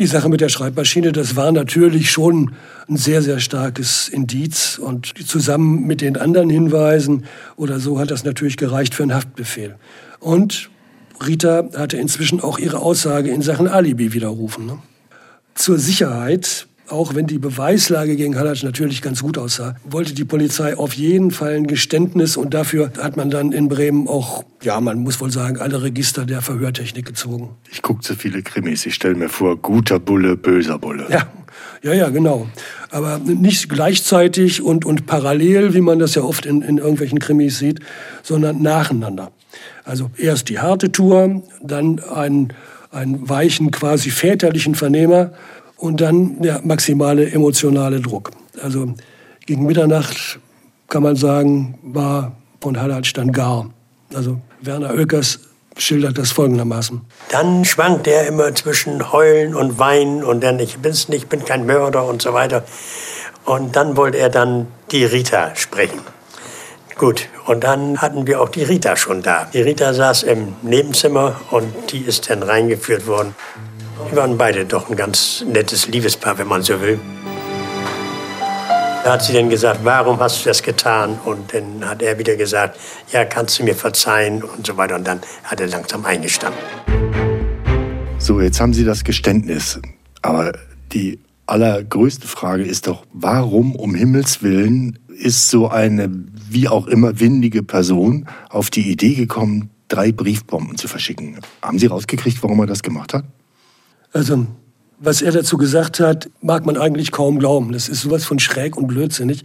die 0.00 0.06
Sache 0.06 0.28
mit 0.28 0.40
der 0.40 0.48
Schreibmaschine, 0.48 1.12
das 1.12 1.36
war 1.36 1.52
natürlich 1.52 2.10
schon 2.10 2.56
ein 2.88 2.96
sehr, 2.96 3.22
sehr 3.22 3.38
starkes 3.38 4.08
Indiz. 4.08 4.76
Und 4.76 5.14
zusammen 5.24 5.86
mit 5.86 6.00
den 6.00 6.16
anderen 6.16 6.50
Hinweisen 6.50 7.26
oder 7.54 7.78
so 7.78 8.00
hat 8.00 8.10
das 8.10 8.24
natürlich 8.24 8.56
gereicht 8.56 8.92
für 8.96 9.04
einen 9.04 9.14
Haftbefehl. 9.14 9.76
Und 10.18 10.68
Rita 11.24 11.68
hatte 11.76 11.96
inzwischen 11.96 12.40
auch 12.40 12.58
ihre 12.58 12.78
Aussage 12.78 13.30
in 13.30 13.42
Sachen 13.42 13.68
Alibi 13.68 14.12
widerrufen. 14.12 14.66
Ne? 14.66 14.78
Zur 15.54 15.78
Sicherheit, 15.78 16.66
auch 16.88 17.14
wenn 17.14 17.26
die 17.26 17.38
Beweislage 17.38 18.16
gegen 18.16 18.38
Hallac 18.38 18.62
natürlich 18.62 19.02
ganz 19.02 19.22
gut 19.22 19.38
aussah, 19.38 19.76
wollte 19.84 20.14
die 20.14 20.24
Polizei 20.24 20.76
auf 20.76 20.94
jeden 20.94 21.30
Fall 21.30 21.54
ein 21.56 21.66
Geständnis 21.66 22.36
und 22.36 22.54
dafür 22.54 22.92
hat 22.98 23.16
man 23.16 23.30
dann 23.30 23.52
in 23.52 23.68
Bremen 23.68 24.08
auch, 24.08 24.44
ja, 24.62 24.80
man 24.80 24.98
muss 25.00 25.20
wohl 25.20 25.30
sagen, 25.30 25.58
alle 25.58 25.82
Register 25.82 26.24
der 26.24 26.42
Verhörtechnik 26.42 27.06
gezogen. 27.06 27.50
Ich 27.70 27.82
gucke 27.82 28.00
zu 28.00 28.14
viele 28.16 28.42
Krimis. 28.42 28.86
Ich 28.86 28.94
stelle 28.94 29.14
mir 29.14 29.28
vor, 29.28 29.56
guter 29.56 29.98
Bulle, 29.98 30.36
böser 30.36 30.78
Bulle. 30.78 31.06
Ja, 31.10 31.26
ja, 31.82 31.92
ja, 31.92 32.08
genau. 32.08 32.48
Aber 32.90 33.18
nicht 33.18 33.68
gleichzeitig 33.68 34.62
und, 34.62 34.84
und 34.84 35.06
parallel, 35.06 35.74
wie 35.74 35.80
man 35.80 35.98
das 35.98 36.14
ja 36.14 36.22
oft 36.22 36.44
in, 36.44 36.62
in 36.62 36.78
irgendwelchen 36.78 37.18
Krimis 37.18 37.58
sieht, 37.58 37.80
sondern 38.22 38.62
nacheinander. 38.62 39.30
Also 39.84 40.10
erst 40.16 40.48
die 40.48 40.58
harte 40.58 40.92
Tour, 40.92 41.42
dann 41.62 42.00
einen, 42.00 42.52
einen 42.90 43.28
weichen, 43.28 43.70
quasi 43.70 44.10
väterlichen 44.10 44.74
Vernehmer 44.74 45.32
und 45.76 46.00
dann 46.00 46.40
der 46.42 46.60
maximale 46.62 47.30
emotionale 47.30 48.00
Druck. 48.00 48.30
Also 48.62 48.94
gegen 49.46 49.66
Mitternacht 49.66 50.38
kann 50.88 51.02
man 51.02 51.16
sagen, 51.16 51.78
war 51.82 52.36
von 52.60 52.80
Hallatsch 52.80 53.12
dann 53.14 53.32
gar. 53.32 53.70
Also 54.14 54.40
Werner 54.60 54.92
Oelkers 54.92 55.40
schildert 55.76 56.18
das 56.18 56.32
folgendermaßen. 56.32 57.00
Dann 57.30 57.64
schwankt 57.64 58.06
er 58.06 58.26
immer 58.26 58.54
zwischen 58.54 59.12
Heulen 59.12 59.54
und 59.54 59.78
Weinen 59.78 60.22
und 60.22 60.42
dann, 60.42 60.58
ich 60.58 60.78
bin's 60.78 61.08
nicht, 61.08 61.22
ich 61.22 61.28
bin 61.28 61.44
kein 61.44 61.64
Mörder 61.64 62.06
und 62.06 62.20
so 62.20 62.34
weiter. 62.34 62.64
Und 63.44 63.76
dann 63.76 63.96
wollte 63.96 64.18
er 64.18 64.28
dann 64.28 64.66
die 64.90 65.04
Rita 65.04 65.54
sprechen. 65.54 66.00
Gut, 66.96 67.28
und 67.46 67.64
dann 67.64 67.98
hatten 67.98 68.26
wir 68.26 68.40
auch 68.40 68.48
die 68.48 68.62
Rita 68.62 68.96
schon 68.96 69.22
da. 69.22 69.46
Die 69.52 69.62
Rita 69.62 69.94
saß 69.94 70.24
im 70.24 70.54
Nebenzimmer 70.62 71.40
und 71.50 71.72
die 71.92 72.00
ist 72.00 72.28
dann 72.28 72.42
reingeführt 72.42 73.06
worden. 73.06 73.34
Die 74.10 74.16
waren 74.16 74.36
beide 74.36 74.64
doch 74.64 74.90
ein 74.90 74.96
ganz 74.96 75.44
nettes 75.46 75.86
Liebespaar, 75.86 76.38
wenn 76.38 76.48
man 76.48 76.62
so 76.62 76.80
will. 76.80 76.98
Da 79.02 79.12
hat 79.12 79.22
sie 79.22 79.32
dann 79.32 79.48
gesagt, 79.48 79.80
warum 79.82 80.20
hast 80.20 80.44
du 80.44 80.50
das 80.50 80.62
getan? 80.62 81.18
Und 81.24 81.54
dann 81.54 81.88
hat 81.88 82.02
er 82.02 82.18
wieder 82.18 82.36
gesagt, 82.36 82.78
ja, 83.10 83.24
kannst 83.24 83.58
du 83.58 83.64
mir 83.64 83.74
verzeihen 83.74 84.42
und 84.42 84.66
so 84.66 84.76
weiter. 84.76 84.96
Und 84.96 85.06
dann 85.06 85.20
hat 85.44 85.58
er 85.58 85.68
langsam 85.68 86.04
eingestanden. 86.04 86.60
So, 88.18 88.42
jetzt 88.42 88.60
haben 88.60 88.74
Sie 88.74 88.84
das 88.84 89.02
Geständnis. 89.02 89.80
Aber 90.20 90.52
die 90.92 91.18
allergrößte 91.46 92.28
Frage 92.28 92.64
ist 92.64 92.86
doch, 92.86 93.04
warum 93.14 93.74
um 93.74 93.94
Himmels 93.94 94.42
Willen 94.42 94.98
ist 95.20 95.50
so 95.50 95.68
eine 95.68 96.10
wie 96.48 96.68
auch 96.68 96.86
immer 96.86 97.20
windige 97.20 97.62
Person 97.62 98.26
auf 98.48 98.70
die 98.70 98.90
Idee 98.90 99.14
gekommen, 99.14 99.70
drei 99.88 100.12
Briefbomben 100.12 100.78
zu 100.78 100.88
verschicken? 100.88 101.38
Haben 101.62 101.78
Sie 101.78 101.86
rausgekriegt, 101.86 102.42
warum 102.42 102.60
er 102.60 102.66
das 102.66 102.82
gemacht 102.82 103.14
hat? 103.14 103.24
Also, 104.12 104.46
was 104.98 105.22
er 105.22 105.32
dazu 105.32 105.56
gesagt 105.56 106.00
hat, 106.00 106.30
mag 106.40 106.66
man 106.66 106.76
eigentlich 106.76 107.12
kaum 107.12 107.38
glauben. 107.38 107.72
Das 107.72 107.88
ist 107.88 108.02
sowas 108.02 108.24
von 108.24 108.38
schräg 108.38 108.76
und 108.76 108.88
blödsinnig. 108.88 109.44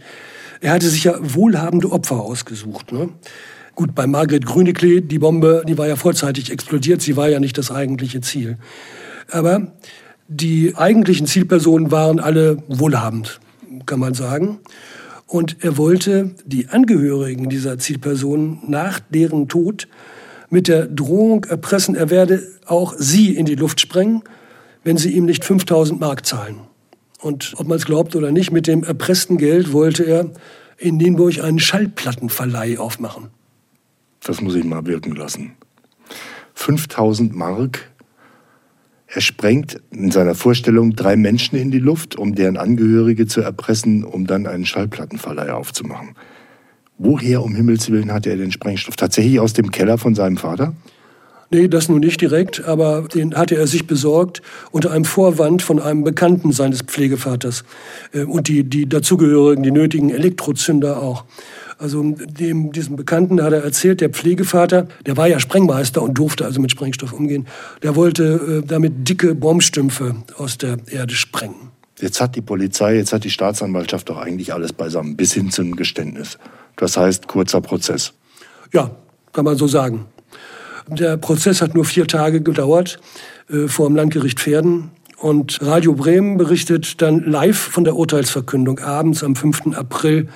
Er 0.60 0.72
hatte 0.72 0.88
sich 0.88 1.04
ja 1.04 1.14
wohlhabende 1.20 1.92
Opfer 1.92 2.20
ausgesucht. 2.20 2.92
Ne? 2.92 3.10
Gut, 3.74 3.94
bei 3.94 4.06
Margret 4.06 4.46
Grüneklee, 4.46 5.02
die 5.02 5.18
Bombe, 5.18 5.62
die 5.68 5.76
war 5.76 5.86
ja 5.86 5.96
vorzeitig 5.96 6.50
explodiert. 6.50 7.02
Sie 7.02 7.16
war 7.16 7.28
ja 7.28 7.40
nicht 7.40 7.58
das 7.58 7.70
eigentliche 7.70 8.20
Ziel. 8.22 8.58
Aber 9.30 9.72
die 10.28 10.74
eigentlichen 10.76 11.26
Zielpersonen 11.26 11.90
waren 11.90 12.18
alle 12.18 12.58
wohlhabend, 12.68 13.40
kann 13.84 14.00
man 14.00 14.14
sagen. 14.14 14.58
Und 15.26 15.56
er 15.64 15.76
wollte 15.76 16.30
die 16.44 16.68
Angehörigen 16.68 17.48
dieser 17.48 17.78
Zielpersonen 17.78 18.58
nach 18.66 19.00
deren 19.00 19.48
Tod 19.48 19.88
mit 20.50 20.68
der 20.68 20.86
Drohung 20.86 21.44
erpressen, 21.44 21.96
er 21.96 22.10
werde 22.10 22.46
auch 22.66 22.94
sie 22.96 23.34
in 23.36 23.46
die 23.46 23.56
Luft 23.56 23.80
sprengen, 23.80 24.22
wenn 24.84 24.96
sie 24.96 25.10
ihm 25.10 25.24
nicht 25.24 25.44
5000 25.44 25.98
Mark 26.00 26.24
zahlen. 26.24 26.60
Und 27.20 27.54
ob 27.56 27.66
man 27.66 27.76
es 27.78 27.86
glaubt 27.86 28.14
oder 28.14 28.30
nicht, 28.30 28.52
mit 28.52 28.68
dem 28.68 28.84
erpressten 28.84 29.38
Geld 29.38 29.72
wollte 29.72 30.04
er 30.04 30.30
in 30.78 30.96
Nienburg 30.96 31.42
einen 31.42 31.58
Schallplattenverleih 31.58 32.78
aufmachen. 32.78 33.28
Das 34.22 34.40
muss 34.40 34.54
ich 34.54 34.64
mal 34.64 34.86
wirken 34.86 35.16
lassen. 35.16 35.52
5000 36.54 37.34
Mark 37.34 37.90
er 39.06 39.20
sprengt 39.20 39.80
in 39.90 40.10
seiner 40.10 40.34
Vorstellung 40.34 40.96
drei 40.96 41.16
Menschen 41.16 41.56
in 41.56 41.70
die 41.70 41.78
Luft, 41.78 42.16
um 42.16 42.34
deren 42.34 42.56
Angehörige 42.56 43.26
zu 43.26 43.40
erpressen, 43.40 44.04
um 44.04 44.26
dann 44.26 44.46
einen 44.46 44.66
Schallplattenverleih 44.66 45.52
aufzumachen. 45.52 46.16
Woher 46.98 47.42
um 47.42 47.54
Himmels 47.54 47.90
Willen 47.90 48.12
hatte 48.12 48.30
er 48.30 48.36
den 48.36 48.52
Sprengstoff? 48.52 48.96
Tatsächlich 48.96 49.38
aus 49.38 49.52
dem 49.52 49.70
Keller 49.70 49.98
von 49.98 50.14
seinem 50.14 50.38
Vater? 50.38 50.74
Nee, 51.50 51.68
das 51.68 51.88
nun 51.88 52.00
nicht 52.00 52.20
direkt, 52.20 52.64
aber 52.64 53.02
den 53.02 53.36
hatte 53.36 53.54
er 53.54 53.68
sich 53.68 53.86
besorgt 53.86 54.42
unter 54.72 54.90
einem 54.90 55.04
Vorwand 55.04 55.62
von 55.62 55.78
einem 55.78 56.02
Bekannten 56.02 56.50
seines 56.50 56.82
Pflegevaters. 56.82 57.64
Äh, 58.12 58.24
und 58.24 58.48
die, 58.48 58.64
die 58.64 58.88
dazugehörigen, 58.88 59.62
die 59.62 59.70
nötigen 59.70 60.10
Elektrozünder 60.10 61.00
auch. 61.00 61.24
Also 61.78 62.02
dem, 62.02 62.72
diesem 62.72 62.96
Bekannten 62.96 63.42
hat 63.42 63.52
er 63.52 63.62
erzählt, 63.62 64.00
der 64.00 64.08
Pflegevater, 64.08 64.88
der 65.04 65.16
war 65.18 65.26
ja 65.26 65.38
Sprengmeister 65.38 66.02
und 66.02 66.14
durfte 66.14 66.46
also 66.46 66.58
mit 66.60 66.70
Sprengstoff 66.70 67.12
umgehen, 67.12 67.46
der 67.82 67.96
wollte 67.96 68.62
äh, 68.64 68.66
damit 68.66 69.08
dicke 69.08 69.34
Bombstümpfe 69.34 70.16
aus 70.38 70.56
der 70.56 70.78
Erde 70.90 71.14
sprengen. 71.14 71.70
Jetzt 72.00 72.20
hat 72.20 72.34
die 72.34 72.40
Polizei, 72.40 72.96
jetzt 72.96 73.12
hat 73.12 73.24
die 73.24 73.30
Staatsanwaltschaft 73.30 74.08
doch 74.08 74.18
eigentlich 74.18 74.54
alles 74.54 74.72
beisammen, 74.72 75.16
bis 75.16 75.34
hin 75.34 75.50
zum 75.50 75.76
Geständnis. 75.76 76.38
Das 76.76 76.96
heißt, 76.96 77.26
kurzer 77.26 77.60
Prozess. 77.60 78.12
Ja, 78.72 78.90
kann 79.32 79.44
man 79.44 79.56
so 79.56 79.66
sagen. 79.66 80.06
Der 80.88 81.16
Prozess 81.16 81.60
hat 81.60 81.74
nur 81.74 81.84
vier 81.84 82.06
Tage 82.06 82.40
gedauert 82.40 83.00
äh, 83.50 83.68
vor 83.68 83.86
dem 83.86 83.96
Landgericht 83.96 84.40
Pferden. 84.40 84.90
Und 85.18 85.58
Radio 85.62 85.94
Bremen 85.94 86.36
berichtet 86.36 87.00
dann 87.00 87.24
live 87.24 87.58
von 87.58 87.84
der 87.84 87.96
Urteilsverkündung 87.96 88.78
abends 88.78 89.24
am 89.24 89.34
5. 89.34 89.74
April 89.74 90.28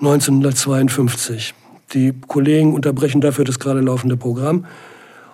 1952. 0.00 1.54
Die 1.92 2.14
Kollegen 2.28 2.72
unterbrechen 2.72 3.20
dafür 3.20 3.44
das 3.44 3.58
gerade 3.58 3.80
laufende 3.80 4.16
Programm. 4.16 4.64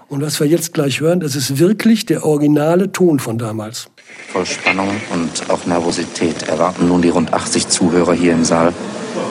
Und 0.09 0.23
was 0.23 0.41
wir 0.41 0.47
jetzt 0.47 0.73
gleich 0.73 1.01
hören, 1.01 1.21
das 1.21 1.37
ist 1.37 1.59
wirklich 1.59 2.07
der 2.07 2.25
originale 2.25 2.91
Ton 2.91 3.19
von 3.19 3.37
damals. 3.37 3.89
Voll 4.33 4.47
Spannung 4.47 4.89
und 5.13 5.51
auch 5.51 5.67
Nervosität 5.67 6.45
erwarten 6.45 6.89
nun 6.89 7.03
die 7.03 7.11
rund 7.11 7.35
80 7.35 7.69
Zuhörer 7.69 8.15
hier 8.15 8.33
im 8.33 8.45
Saal 8.45 8.73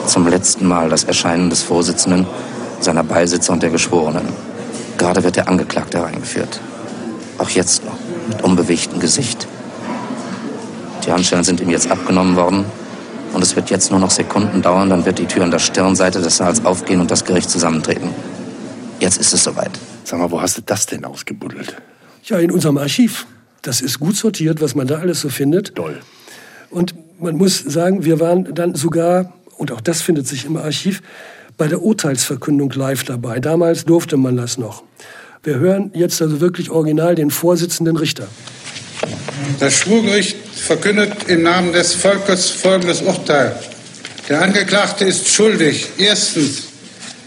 zum 0.06 0.28
letzten 0.28 0.68
Mal 0.68 0.88
das 0.88 1.04
Erscheinen 1.04 1.50
des 1.50 1.62
Vorsitzenden, 1.62 2.26
seiner 2.80 3.02
Beisitzer 3.02 3.54
und 3.54 3.62
der 3.62 3.70
Geschworenen. 3.70 4.28
Gerade 4.98 5.24
wird 5.24 5.36
der 5.36 5.48
Angeklagte 5.48 5.98
hereingeführt. 5.98 6.60
Auch 7.38 7.48
jetzt 7.48 7.84
noch, 7.84 7.96
mit 8.28 8.42
unbewegtem 8.42 9.00
Gesicht. 9.00 9.48
Die 11.04 11.10
Handschellen 11.10 11.44
sind 11.44 11.60
ihm 11.60 11.70
jetzt 11.70 11.90
abgenommen 11.90 12.36
worden 12.36 12.64
und 13.34 13.42
es 13.42 13.56
wird 13.56 13.70
jetzt 13.70 13.90
nur 13.90 14.00
noch 14.00 14.10
Sekunden 14.10 14.62
dauern, 14.62 14.88
dann 14.88 15.04
wird 15.04 15.18
die 15.18 15.26
Tür 15.26 15.44
an 15.44 15.50
der 15.50 15.58
Stirnseite 15.58 16.20
des 16.20 16.36
Saals 16.36 16.64
aufgehen 16.64 17.00
und 17.00 17.10
das 17.10 17.24
Gericht 17.24 17.50
zusammentreten. 17.50 18.10
Jetzt 19.00 19.18
ist 19.18 19.34
es 19.34 19.44
soweit. 19.44 19.72
Sag 20.04 20.20
mal, 20.20 20.30
wo 20.30 20.40
hast 20.40 20.56
du 20.56 20.62
das 20.64 20.86
denn 20.86 21.04
ausgebuddelt? 21.04 21.76
Ja, 22.24 22.38
in 22.38 22.50
unserem 22.50 22.78
Archiv. 22.78 23.26
Das 23.62 23.80
ist 23.80 23.98
gut 23.98 24.16
sortiert, 24.16 24.60
was 24.60 24.74
man 24.74 24.86
da 24.86 24.98
alles 24.98 25.20
so 25.20 25.28
findet. 25.28 25.74
Toll. 25.74 26.00
Und 26.70 26.94
man 27.18 27.36
muss 27.36 27.58
sagen, 27.58 28.04
wir 28.04 28.20
waren 28.20 28.54
dann 28.54 28.74
sogar, 28.74 29.32
und 29.56 29.72
auch 29.72 29.80
das 29.80 30.02
findet 30.02 30.26
sich 30.26 30.44
im 30.44 30.56
Archiv, 30.56 31.02
bei 31.56 31.68
der 31.68 31.82
Urteilsverkündung 31.82 32.70
live 32.70 33.04
dabei. 33.04 33.40
Damals 33.40 33.84
durfte 33.84 34.16
man 34.16 34.36
das 34.36 34.58
noch. 34.58 34.82
Wir 35.42 35.56
hören 35.56 35.90
jetzt 35.94 36.20
also 36.22 36.40
wirklich 36.40 36.70
original 36.70 37.14
den 37.14 37.30
Vorsitzenden 37.30 37.96
Richter. 37.96 38.28
Das 39.60 39.74
Schwurgericht 39.74 40.36
verkündet 40.64 41.12
im 41.28 41.42
Namen 41.42 41.72
des 41.74 41.92
Volkes 41.92 42.48
folgendes 42.48 43.02
Urteil. 43.02 43.54
Der 44.30 44.40
Angeklagte 44.40 45.04
ist 45.04 45.28
schuldig. 45.28 45.88
Erstens 45.98 46.62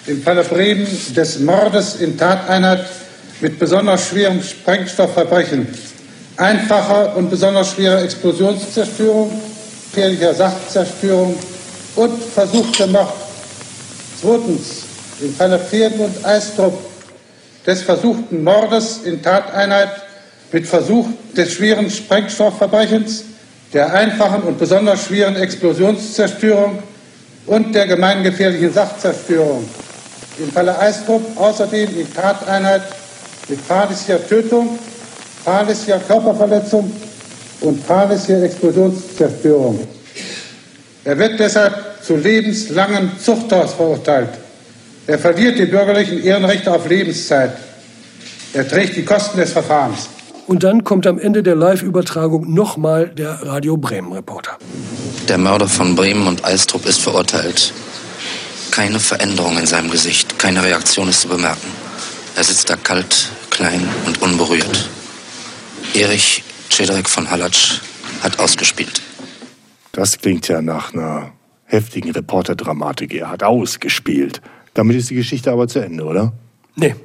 im 0.08 0.24
Falle 0.24 0.44
Bremen 0.44 0.88
des 1.16 1.40
Mordes 1.40 1.98
in 1.98 2.18
Tateinheit 2.18 2.88
mit 3.40 3.60
besonders 3.60 4.08
schwerem 4.08 4.42
Sprengstoffverbrechen, 4.42 5.68
einfacher 6.36 7.16
und 7.16 7.30
besonders 7.30 7.74
schwerer 7.74 8.02
Explosionszerstörung, 8.02 9.40
gefährlicher 9.92 10.34
Sachzerstörung 10.34 11.38
und 11.96 12.24
versuchter 12.24 12.88
Mord. 12.88 13.14
Zweitens 14.20 14.84
im 15.22 15.36
Falle 15.36 15.60
Pferden 15.60 16.00
und 16.00 16.26
Eistrup 16.26 16.76
des 17.68 17.84
versuchten 17.84 18.44
Mordes 18.44 19.02
in 19.04 19.22
Tateinheit 19.22 20.07
mit 20.52 20.66
Versuch 20.66 21.08
des 21.36 21.54
schweren 21.54 21.90
Sprengstoffverbrechens, 21.90 23.24
der 23.74 23.94
einfachen 23.94 24.44
und 24.44 24.58
besonders 24.58 25.06
schweren 25.06 25.36
Explosionszerstörung 25.36 26.80
und 27.46 27.76
der 27.76 27.88
gemeingefährlichen 27.88 28.74
Sachzerstörung. 28.74 29.68
Im 30.40 30.52
Falle 30.52 30.78
Eistrup 30.78 31.22
außerdem 31.36 32.00
in 32.00 32.14
Tateinheit 32.14 32.84
mit 33.50 33.60
fahrlässiger 33.62 34.26
Tötung, 34.26 34.78
fahrlässiger 35.44 36.00
Körperverletzung 36.00 36.92
und 37.62 37.84
fahrlässiger 37.84 38.44
Explosionszerstörung. 38.44 39.88
Er 41.04 41.18
wird 41.18 41.40
deshalb 41.40 42.04
zu 42.04 42.16
lebenslangen 42.16 43.12
Zuchthaus 43.24 43.74
verurteilt. 43.74 44.30
Er 45.08 45.18
verliert 45.18 45.58
die 45.58 45.66
bürgerlichen 45.66 46.24
Ehrenrechte 46.24 46.72
auf 46.72 46.88
Lebenszeit. 46.88 47.52
Er 48.54 48.68
trägt 48.68 48.96
die 48.98 49.06
Kosten 49.06 49.38
des 49.38 49.52
Verfahrens. 49.52 50.10
Und 50.48 50.64
dann 50.64 50.86
kommt 50.86 51.06
am 51.06 51.20
Ende 51.20 51.44
der 51.44 51.56
Live-Übertragung 51.56 52.54
nochmal 52.54 53.10
der 53.10 53.46
Radio 53.46 53.76
Bremen-Reporter. 53.76 54.58
Der 55.28 55.38
Mörder 55.38 55.68
von 55.68 55.96
Bremen 55.96 56.26
und 56.26 56.46
Eistrup 56.46 56.86
ist 56.86 57.02
verurteilt. 57.02 57.74
Keine 58.72 59.00
Veränderung 59.00 59.58
in 59.58 59.66
seinem 59.66 59.92
Gesicht, 59.92 60.40
keine 60.40 60.64
Reaktion 60.64 61.10
ist 61.10 61.22
zu 61.22 61.28
bemerken. 61.28 61.68
Er 62.38 62.46
sitzt 62.46 62.70
da 62.70 62.78
kalt, 62.78 63.30
klein 63.50 63.82
und 64.06 64.22
unberührt. 64.22 64.90
Erich 65.94 66.44
Cedric 66.72 67.10
von 67.10 67.30
Hallatsch 67.30 67.82
hat 68.24 68.40
ausgespielt. 68.40 69.02
Das 69.92 70.18
klingt 70.18 70.48
ja 70.48 70.62
nach 70.62 70.94
einer 70.94 71.34
heftigen 71.66 72.12
Reporterdramatik. 72.12 73.14
Er 73.16 73.32
hat 73.32 73.44
ausgespielt. 73.44 74.42
Damit 74.74 74.96
ist 74.96 75.10
die 75.10 75.16
Geschichte 75.16 75.52
aber 75.52 75.68
zu 75.68 75.80
Ende, 75.80 76.06
oder? 76.06 76.32
Nee. 76.76 76.96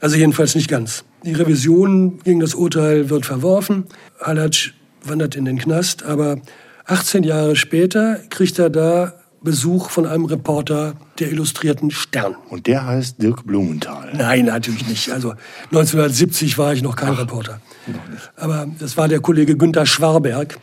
Also 0.00 0.16
jedenfalls 0.16 0.56
nicht 0.56 0.68
ganz. 0.68 1.04
Die 1.24 1.32
Revision 1.32 2.18
gegen 2.22 2.40
das 2.40 2.54
Urteil 2.54 3.08
wird 3.08 3.24
verworfen. 3.24 3.84
Hallatsch 4.20 4.74
wandert 5.02 5.36
in 5.36 5.46
den 5.46 5.58
Knast, 5.58 6.02
aber 6.02 6.38
18 6.86 7.22
Jahre 7.24 7.56
später 7.56 8.20
kriegt 8.28 8.58
er 8.58 8.68
da 8.68 9.14
Besuch 9.42 9.90
von 9.90 10.06
einem 10.06 10.26
Reporter 10.26 10.94
der 11.18 11.30
Illustrierten 11.30 11.90
Stern. 11.90 12.34
Und 12.50 12.66
der 12.66 12.86
heißt 12.86 13.22
Dirk 13.22 13.46
Blumenthal. 13.46 14.12
Nein, 14.14 14.46
natürlich 14.46 14.86
nicht. 14.86 15.10
Also 15.12 15.34
1970 15.66 16.58
war 16.58 16.72
ich 16.72 16.82
noch 16.82 16.96
kein 16.96 17.14
Ach, 17.14 17.20
Reporter. 17.20 17.60
Noch 17.86 18.00
Aber 18.36 18.66
das 18.78 18.96
war 18.96 19.08
der 19.08 19.20
Kollege 19.20 19.56
Günter 19.56 19.86
Schwarberg. 19.86 20.58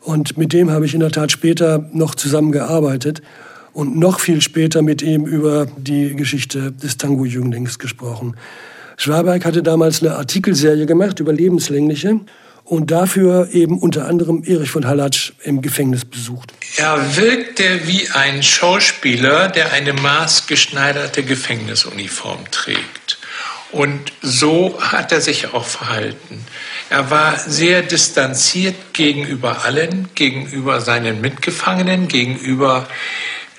Und 0.00 0.38
mit 0.38 0.52
dem 0.52 0.70
habe 0.70 0.86
ich 0.86 0.94
in 0.94 1.00
der 1.00 1.10
Tat 1.10 1.30
später 1.30 1.90
noch 1.92 2.14
zusammengearbeitet 2.14 3.20
und 3.72 3.98
noch 3.98 4.20
viel 4.20 4.40
später 4.40 4.80
mit 4.80 5.02
ihm 5.02 5.26
über 5.26 5.66
die 5.76 6.14
Geschichte 6.16 6.72
des 6.72 6.96
Tango-Jünglings 6.96 7.78
gesprochen. 7.78 8.34
Schwarberg 9.00 9.46
hatte 9.46 9.62
damals 9.62 10.02
eine 10.02 10.16
Artikelserie 10.16 10.84
gemacht 10.84 11.20
über 11.20 11.32
lebenslängliche 11.32 12.20
und 12.64 12.90
dafür 12.90 13.48
eben 13.50 13.78
unter 13.78 14.06
anderem 14.06 14.44
Erich 14.44 14.70
von 14.70 14.86
Hallatsch 14.86 15.32
im 15.42 15.62
Gefängnis 15.62 16.04
besucht. 16.04 16.52
Er 16.76 17.16
wirkte 17.16 17.86
wie 17.88 18.10
ein 18.10 18.42
Schauspieler, 18.42 19.48
der 19.48 19.72
eine 19.72 19.94
maßgeschneiderte 19.94 21.22
Gefängnisuniform 21.22 22.40
trägt. 22.50 23.16
Und 23.72 24.12
so 24.20 24.78
hat 24.82 25.12
er 25.12 25.22
sich 25.22 25.54
auch 25.54 25.64
verhalten. 25.64 26.44
Er 26.90 27.10
war 27.10 27.38
sehr 27.38 27.80
distanziert 27.80 28.92
gegenüber 28.92 29.64
allen, 29.64 30.10
gegenüber 30.14 30.82
seinen 30.82 31.22
Mitgefangenen, 31.22 32.06
gegenüber 32.06 32.86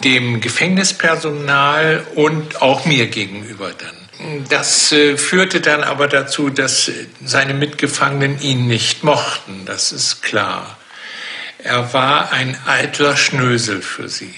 dem 0.04 0.40
Gefängnispersonal 0.40 2.06
und 2.14 2.62
auch 2.62 2.86
mir 2.86 3.08
gegenüber 3.08 3.72
dann. 3.76 4.01
Das 4.50 4.92
äh, 4.92 5.18
führte 5.18 5.62
dann 5.62 5.84
aber 5.84 6.08
dazu, 6.08 6.50
dass 6.50 6.92
seine 7.24 7.54
Mitgefangenen 7.54 8.40
ihn 8.42 8.68
nicht 8.68 9.04
mochten, 9.04 9.66
das 9.66 9.92
ist 9.92 10.22
klar. 10.22 10.78
Er 11.64 11.94
war 11.94 12.32
ein 12.32 12.58
eitler 12.66 13.16
Schnösel 13.16 13.82
für 13.82 14.10
sie. 14.10 14.34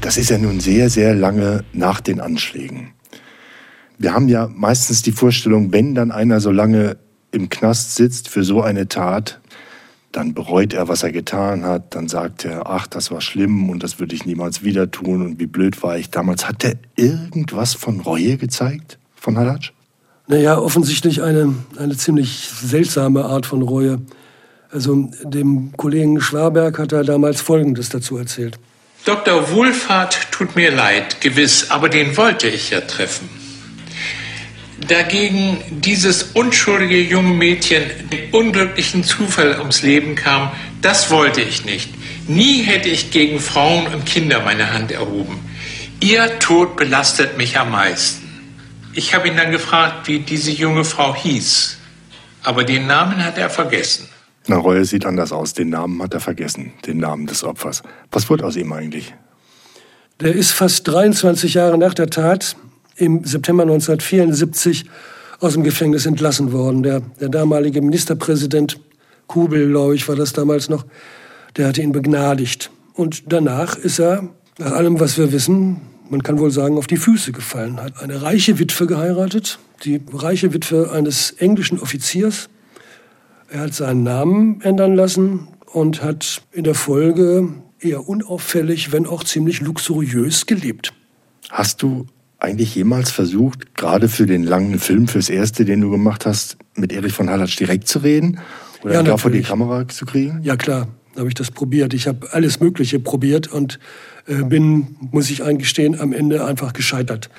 Das 0.00 0.18
ist 0.18 0.30
ja 0.30 0.38
nun 0.38 0.60
sehr, 0.60 0.90
sehr 0.90 1.14
lange 1.14 1.64
nach 1.72 2.00
den 2.00 2.20
Anschlägen. 2.20 2.92
Wir 3.96 4.12
haben 4.12 4.28
ja 4.28 4.48
meistens 4.52 5.02
die 5.02 5.12
Vorstellung, 5.12 5.72
wenn 5.72 5.94
dann 5.94 6.10
einer 6.10 6.40
so 6.40 6.50
lange 6.50 6.98
im 7.32 7.48
Knast 7.48 7.94
sitzt 7.94 8.28
für 8.28 8.44
so 8.44 8.62
eine 8.62 8.88
Tat, 8.88 9.40
dann 10.16 10.34
bereut 10.34 10.72
er, 10.72 10.88
was 10.88 11.02
er 11.02 11.12
getan 11.12 11.64
hat, 11.64 11.94
dann 11.94 12.08
sagt 12.08 12.44
er, 12.44 12.68
ach, 12.68 12.86
das 12.86 13.10
war 13.10 13.20
schlimm 13.20 13.68
und 13.70 13.82
das 13.82 13.98
würde 13.98 14.14
ich 14.14 14.24
niemals 14.24 14.62
wieder 14.62 14.90
tun 14.90 15.22
und 15.22 15.40
wie 15.40 15.46
blöd 15.46 15.82
war 15.82 15.98
ich 15.98 16.10
damals. 16.10 16.48
Hat 16.48 16.64
er 16.64 16.74
irgendwas 16.96 17.74
von 17.74 18.00
Reue 18.00 18.36
gezeigt 18.36 18.98
von 19.16 19.36
Halatsch? 19.36 19.72
Naja, 20.26 20.58
offensichtlich 20.58 21.22
eine, 21.22 21.54
eine 21.78 21.96
ziemlich 21.96 22.48
seltsame 22.48 23.24
Art 23.24 23.46
von 23.46 23.62
Reue. 23.62 24.00
Also 24.70 25.10
dem 25.24 25.72
Kollegen 25.76 26.20
Schwarberg 26.20 26.78
hat 26.78 26.92
er 26.92 27.04
damals 27.04 27.40
Folgendes 27.40 27.90
dazu 27.90 28.16
erzählt. 28.16 28.58
Dr. 29.04 29.50
Wohlfahrt 29.50 30.30
tut 30.30 30.56
mir 30.56 30.70
leid, 30.70 31.20
gewiss, 31.20 31.70
aber 31.70 31.88
den 31.88 32.16
wollte 32.16 32.48
ich 32.48 32.70
ja 32.70 32.80
treffen 32.80 33.43
dagegen 34.88 35.58
dieses 35.70 36.22
unschuldige 36.34 37.00
junge 37.00 37.34
Mädchen 37.34 37.82
dem 38.12 38.32
unglücklichen 38.32 39.04
Zufall 39.04 39.58
ums 39.58 39.82
Leben 39.82 40.14
kam, 40.14 40.50
das 40.82 41.10
wollte 41.10 41.40
ich 41.40 41.64
nicht. 41.64 41.90
Nie 42.28 42.62
hätte 42.62 42.88
ich 42.88 43.10
gegen 43.10 43.40
Frauen 43.40 43.86
und 43.92 44.06
Kinder 44.06 44.40
meine 44.40 44.72
Hand 44.72 44.92
erhoben. 44.92 45.38
Ihr 46.00 46.38
Tod 46.38 46.76
belastet 46.76 47.36
mich 47.36 47.58
am 47.58 47.70
meisten. 47.70 48.22
Ich 48.92 49.14
habe 49.14 49.28
ihn 49.28 49.36
dann 49.36 49.50
gefragt, 49.50 50.06
wie 50.08 50.20
diese 50.20 50.50
junge 50.50 50.84
Frau 50.84 51.14
hieß. 51.14 51.78
Aber 52.42 52.64
den 52.64 52.86
Namen 52.86 53.24
hat 53.24 53.38
er 53.38 53.50
vergessen. 53.50 54.08
Na, 54.46 54.56
Reue 54.56 54.84
sieht 54.84 55.06
anders 55.06 55.32
aus. 55.32 55.54
Den 55.54 55.70
Namen 55.70 56.02
hat 56.02 56.14
er 56.14 56.20
vergessen, 56.20 56.74
den 56.86 56.98
Namen 56.98 57.26
des 57.26 57.42
Opfers. 57.42 57.82
Was 58.10 58.28
wurde 58.28 58.44
aus 58.44 58.56
ihm 58.56 58.72
eigentlich? 58.72 59.14
Der 60.20 60.34
ist 60.34 60.52
fast 60.52 60.86
23 60.86 61.54
Jahre 61.54 61.78
nach 61.78 61.94
der 61.94 62.08
Tat 62.08 62.56
im 62.96 63.24
September 63.24 63.62
1974 63.62 64.84
aus 65.40 65.54
dem 65.54 65.64
Gefängnis 65.64 66.06
entlassen 66.06 66.52
worden. 66.52 66.82
Der, 66.82 67.00
der 67.20 67.28
damalige 67.28 67.82
Ministerpräsident 67.82 68.80
Kubel, 69.26 69.68
glaube 69.68 69.94
ich, 69.94 70.08
war 70.08 70.16
das 70.16 70.32
damals 70.32 70.68
noch, 70.68 70.84
der 71.56 71.68
hatte 71.68 71.82
ihn 71.82 71.92
begnadigt. 71.92 72.70
Und 72.94 73.32
danach 73.32 73.76
ist 73.76 73.98
er, 73.98 74.28
nach 74.58 74.72
allem, 74.72 75.00
was 75.00 75.18
wir 75.18 75.32
wissen, 75.32 75.80
man 76.10 76.22
kann 76.22 76.38
wohl 76.38 76.50
sagen, 76.50 76.78
auf 76.78 76.86
die 76.86 76.96
Füße 76.96 77.32
gefallen. 77.32 77.80
Hat 77.80 78.02
eine 78.02 78.22
reiche 78.22 78.58
Witwe 78.58 78.86
geheiratet, 78.86 79.58
die 79.84 80.00
reiche 80.12 80.52
Witwe 80.52 80.90
eines 80.92 81.32
englischen 81.32 81.80
Offiziers. 81.80 82.48
Er 83.48 83.60
hat 83.60 83.74
seinen 83.74 84.02
Namen 84.02 84.60
ändern 84.60 84.94
lassen 84.94 85.48
und 85.72 86.02
hat 86.02 86.42
in 86.52 86.64
der 86.64 86.74
Folge 86.74 87.48
eher 87.80 88.08
unauffällig, 88.08 88.92
wenn 88.92 89.06
auch 89.06 89.24
ziemlich 89.24 89.60
luxuriös 89.60 90.46
gelebt. 90.46 90.92
Hast 91.50 91.82
du 91.82 92.06
eigentlich 92.44 92.74
jemals 92.74 93.10
versucht, 93.10 93.74
gerade 93.74 94.08
für 94.08 94.26
den 94.26 94.44
langen 94.44 94.78
Film, 94.78 95.08
fürs 95.08 95.28
erste, 95.28 95.64
den 95.64 95.80
du 95.80 95.90
gemacht 95.90 96.26
hast, 96.26 96.56
mit 96.74 96.92
Erich 96.92 97.12
von 97.12 97.30
Hallatsch 97.30 97.58
direkt 97.58 97.88
zu 97.88 98.00
reden? 98.00 98.40
Oder 98.82 98.94
ja, 98.94 99.02
da 99.02 99.16
vor 99.16 99.30
die 99.30 99.42
Kamera 99.42 99.88
zu 99.88 100.04
kriegen? 100.04 100.40
Ja, 100.42 100.56
klar, 100.56 100.88
habe 101.16 101.28
ich 101.28 101.34
das 101.34 101.50
probiert. 101.50 101.94
Ich 101.94 102.06
habe 102.06 102.32
alles 102.32 102.60
Mögliche 102.60 102.98
probiert 103.00 103.48
und 103.50 103.78
äh, 104.26 104.42
bin, 104.42 104.96
muss 105.10 105.30
ich 105.30 105.42
eingestehen, 105.42 105.98
am 105.98 106.12
Ende 106.12 106.44
einfach 106.44 106.72
gescheitert. 106.72 107.30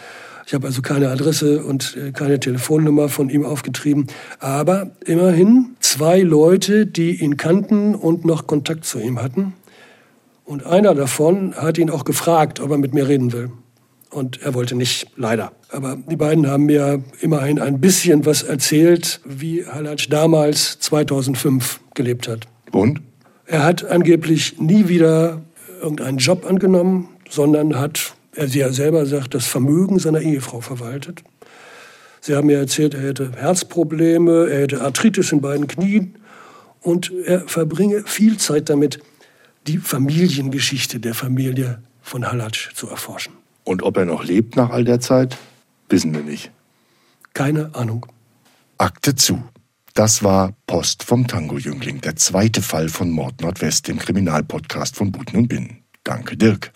Ich 0.47 0.53
habe 0.53 0.67
also 0.67 0.81
keine 0.81 1.09
Adresse 1.09 1.63
und 1.63 1.97
äh, 1.97 2.11
keine 2.11 2.39
Telefonnummer 2.39 3.09
von 3.09 3.29
ihm 3.29 3.45
aufgetrieben. 3.45 4.07
Aber 4.39 4.91
immerhin 5.05 5.75
zwei 5.79 6.21
Leute, 6.21 6.85
die 6.85 7.21
ihn 7.23 7.37
kannten 7.37 7.95
und 7.95 8.25
noch 8.25 8.45
Kontakt 8.45 8.85
zu 8.85 8.99
ihm 8.99 9.21
hatten. 9.21 9.53
Und 10.43 10.63
einer 10.65 10.93
davon 10.93 11.55
hat 11.55 11.79
ihn 11.79 11.89
auch 11.89 12.05
gefragt, 12.05 12.59
ob 12.59 12.69
er 12.69 12.77
mit 12.77 12.93
mir 12.93 13.07
reden 13.07 13.33
will. 13.33 13.51
Und 14.15 14.41
er 14.41 14.53
wollte 14.53 14.75
nicht, 14.75 15.07
leider. 15.17 15.51
Aber 15.69 15.97
die 16.09 16.15
beiden 16.15 16.47
haben 16.47 16.65
mir 16.65 17.03
immerhin 17.19 17.59
ein 17.59 17.81
bisschen 17.81 18.25
was 18.25 18.43
erzählt, 18.43 19.19
wie 19.25 19.65
Halatsch 19.65 20.07
damals 20.09 20.79
2005 20.79 21.81
gelebt 21.93 22.29
hat. 22.29 22.47
Und? 22.71 23.01
Er 23.45 23.63
hat 23.63 23.83
angeblich 23.83 24.57
nie 24.57 24.87
wieder 24.87 25.41
irgendeinen 25.81 26.17
Job 26.17 26.45
angenommen, 26.49 27.09
sondern 27.29 27.77
hat, 27.77 28.15
er 28.33 28.47
sie 28.47 28.59
ja 28.59 28.71
selber 28.71 29.05
sagt, 29.05 29.33
das 29.33 29.45
Vermögen 29.47 29.99
seiner 29.99 30.21
Ehefrau 30.21 30.61
verwaltet. 30.61 31.21
Sie 32.21 32.35
haben 32.35 32.47
mir 32.47 32.57
erzählt, 32.57 32.93
er 32.93 33.01
hätte 33.01 33.33
Herzprobleme, 33.35 34.47
er 34.49 34.61
hätte 34.61 34.81
Arthritis 34.81 35.33
in 35.33 35.41
beiden 35.41 35.67
Knien 35.67 36.15
und 36.81 37.11
er 37.25 37.41
verbringe 37.47 38.03
viel 38.05 38.37
Zeit 38.37 38.69
damit, 38.69 38.99
die 39.67 39.77
Familiengeschichte 39.77 40.99
der 41.01 41.13
Familie 41.13 41.79
von 42.01 42.25
Halatsch 42.25 42.73
zu 42.75 42.87
erforschen. 42.89 43.33
Und 43.65 43.83
ob 43.83 43.97
er 43.97 44.05
noch 44.05 44.23
lebt 44.23 44.55
nach 44.55 44.69
all 44.69 44.85
der 44.85 45.01
Zeit, 45.01 45.37
wissen 45.89 46.13
wir 46.13 46.21
nicht. 46.21 46.51
Keine 47.33 47.75
Ahnung. 47.75 48.05
Akte 48.77 49.15
zu. 49.15 49.43
Das 49.93 50.23
war 50.23 50.53
Post 50.67 51.03
vom 51.03 51.27
Tango-Jüngling, 51.27 52.01
der 52.01 52.15
zweite 52.15 52.61
Fall 52.61 52.89
von 52.89 53.09
Mord 53.09 53.41
Nordwest, 53.41 53.87
dem 53.87 53.97
Kriminalpodcast 53.97 54.95
von 54.95 55.11
Buten 55.11 55.37
und 55.37 55.47
Binnen. 55.47 55.83
Danke, 56.03 56.37
Dirk. 56.37 56.71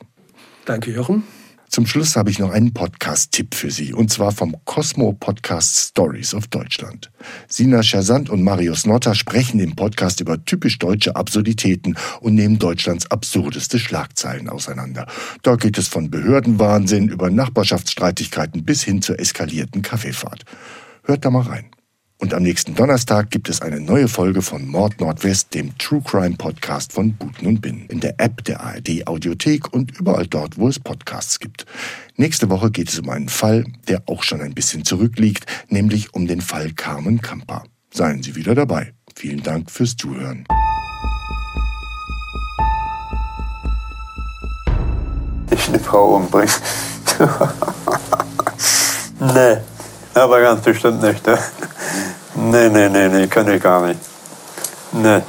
Danke, 0.66 0.92
Jochen. 0.92 1.24
Zum 1.70 1.86
Schluss 1.86 2.16
habe 2.16 2.32
ich 2.32 2.40
noch 2.40 2.50
einen 2.50 2.74
Podcast-Tipp 2.74 3.54
für 3.54 3.70
Sie, 3.70 3.94
und 3.94 4.12
zwar 4.12 4.32
vom 4.32 4.56
Cosmo-Podcast 4.66 5.90
Stories 5.90 6.34
of 6.34 6.48
Deutschland. 6.48 7.12
Sina 7.48 7.84
Schersand 7.84 8.32
und 8.32 8.42
Marius 8.42 8.88
Notter 8.88 9.14
sprechen 9.14 9.60
im 9.60 9.76
Podcast 9.76 10.20
über 10.20 10.44
typisch 10.44 10.80
deutsche 10.80 11.16
Absurditäten 11.16 11.96
und 12.22 12.34
nehmen 12.34 12.58
Deutschlands 12.58 13.12
absurdeste 13.12 13.78
Schlagzeilen 13.78 14.50
auseinander. 14.50 15.06
Da 15.44 15.58
geht 15.58 15.78
es 15.78 15.88
von 15.88 16.10
Behördenwahnsinn 16.10 17.08
über 17.08 17.30
Nachbarschaftsstreitigkeiten 17.30 18.66
bis 18.66 18.82
hin 18.82 19.04
zur 19.04 19.20
eskalierten 19.20 19.84
Kaffeefahrt. 19.84 20.46
Hört 21.04 21.24
da 21.24 21.30
mal 21.30 21.44
rein. 21.44 21.66
Und 22.22 22.34
am 22.34 22.44
nächsten 22.44 22.76
Donnerstag 22.76 23.32
gibt 23.32 23.48
es 23.48 23.62
eine 23.62 23.80
neue 23.80 24.10
Folge 24.10 24.42
von 24.42 24.68
Mord 24.68 25.00
Nordwest, 25.00 25.54
dem 25.54 25.78
True 25.78 26.02
Crime 26.06 26.36
Podcast 26.36 26.92
von 26.92 27.14
Buten 27.14 27.48
und 27.48 27.62
Bin, 27.62 27.86
in 27.86 28.02
der 28.02 28.20
App 28.20 28.44
der 28.44 28.60
ARD 28.60 29.08
Audiothek 29.08 29.74
und 29.74 29.98
überall 29.98 30.28
dort, 30.28 30.58
wo 30.58 30.68
es 30.68 30.80
Podcasts 30.80 31.40
gibt. 31.40 31.66
Nächste 32.18 32.50
Woche 32.50 32.72
geht 32.72 32.90
es 32.90 33.00
um 33.00 33.10
einen 33.10 33.30
Fall, 33.30 33.64
der 33.88 34.04
auch 34.08 34.24
schon 34.24 34.42
ein 34.42 34.54
bisschen 34.54 34.84
zurückliegt, 34.84 35.46
nämlich 35.70 36.14
um 36.14 36.28
den 36.28 36.42
Fall 36.42 36.74
Carmen 36.74 37.22
Kamper. 37.22 37.64
Seien 37.94 38.22
Sie 38.22 38.36
wieder 38.36 38.54
dabei. 38.54 38.94
Vielen 39.16 39.42
Dank 39.42 39.72
fürs 39.72 39.96
Zuhören. 39.96 40.44
Ich 45.52 45.70
eine 45.70 45.80
Frau 45.80 46.18
umbringen. 46.18 46.54
nee, 49.20 49.58
aber 50.14 50.42
ganz 50.42 50.62
bestimmt 50.62 51.02
nicht. 51.02 51.26
Ne? 51.26 51.38
Nee, 52.36 52.70
nee, 52.70 52.90
nee, 52.90 53.08
nee, 53.08 53.28
kann 53.28 53.48
ich 53.52 53.62
gar 53.62 53.86
nicht. 53.86 54.00
Nee. 54.92 55.22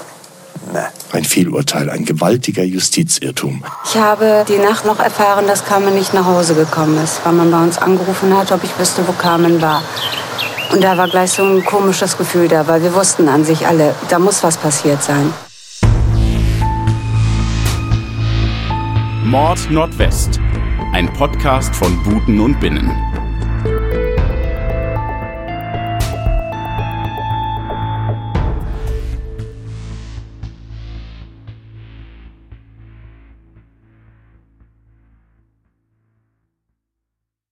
Nee. 0.73 0.79
Ein 1.13 1.25
Fehlurteil, 1.25 1.91
ein 1.91 2.05
gewaltiger 2.05 2.63
Justizirrtum. 2.63 3.65
Ich 3.85 3.97
habe 3.97 4.45
die 4.47 4.59
Nacht 4.59 4.85
noch 4.85 5.01
erfahren, 5.01 5.47
dass 5.47 5.65
Carmen 5.65 5.95
nicht 5.95 6.15
nach 6.15 6.27
Hause 6.27 6.55
gekommen 6.55 7.03
ist, 7.03 7.21
weil 7.25 7.33
man 7.33 7.51
bei 7.51 7.61
uns 7.61 7.79
angerufen 7.79 8.37
hat, 8.37 8.53
ob 8.53 8.63
ich 8.63 8.79
wüsste, 8.79 9.07
wo 9.09 9.13
Carmen 9.13 9.61
war. 9.61 9.83
Und 10.73 10.85
da 10.85 10.97
war 10.97 11.09
gleich 11.09 11.33
so 11.33 11.43
ein 11.43 11.65
komisches 11.65 12.17
Gefühl 12.17 12.47
da, 12.47 12.69
weil 12.69 12.83
wir 12.83 12.95
wussten 12.95 13.29
an 13.29 13.45
sich 13.45 13.67
alle, 13.67 13.95
da 14.09 14.21
muss 14.21 14.45
was 14.45 14.57
passiert 14.57 15.03
sein. 15.03 15.33
Mord 19.25 19.59
Nordwest, 19.71 20.39
ein 20.93 21.13
Podcast 21.13 21.75
von 21.75 22.01
Buten 22.05 22.39
und 22.39 22.61
Binnen. 22.61 23.10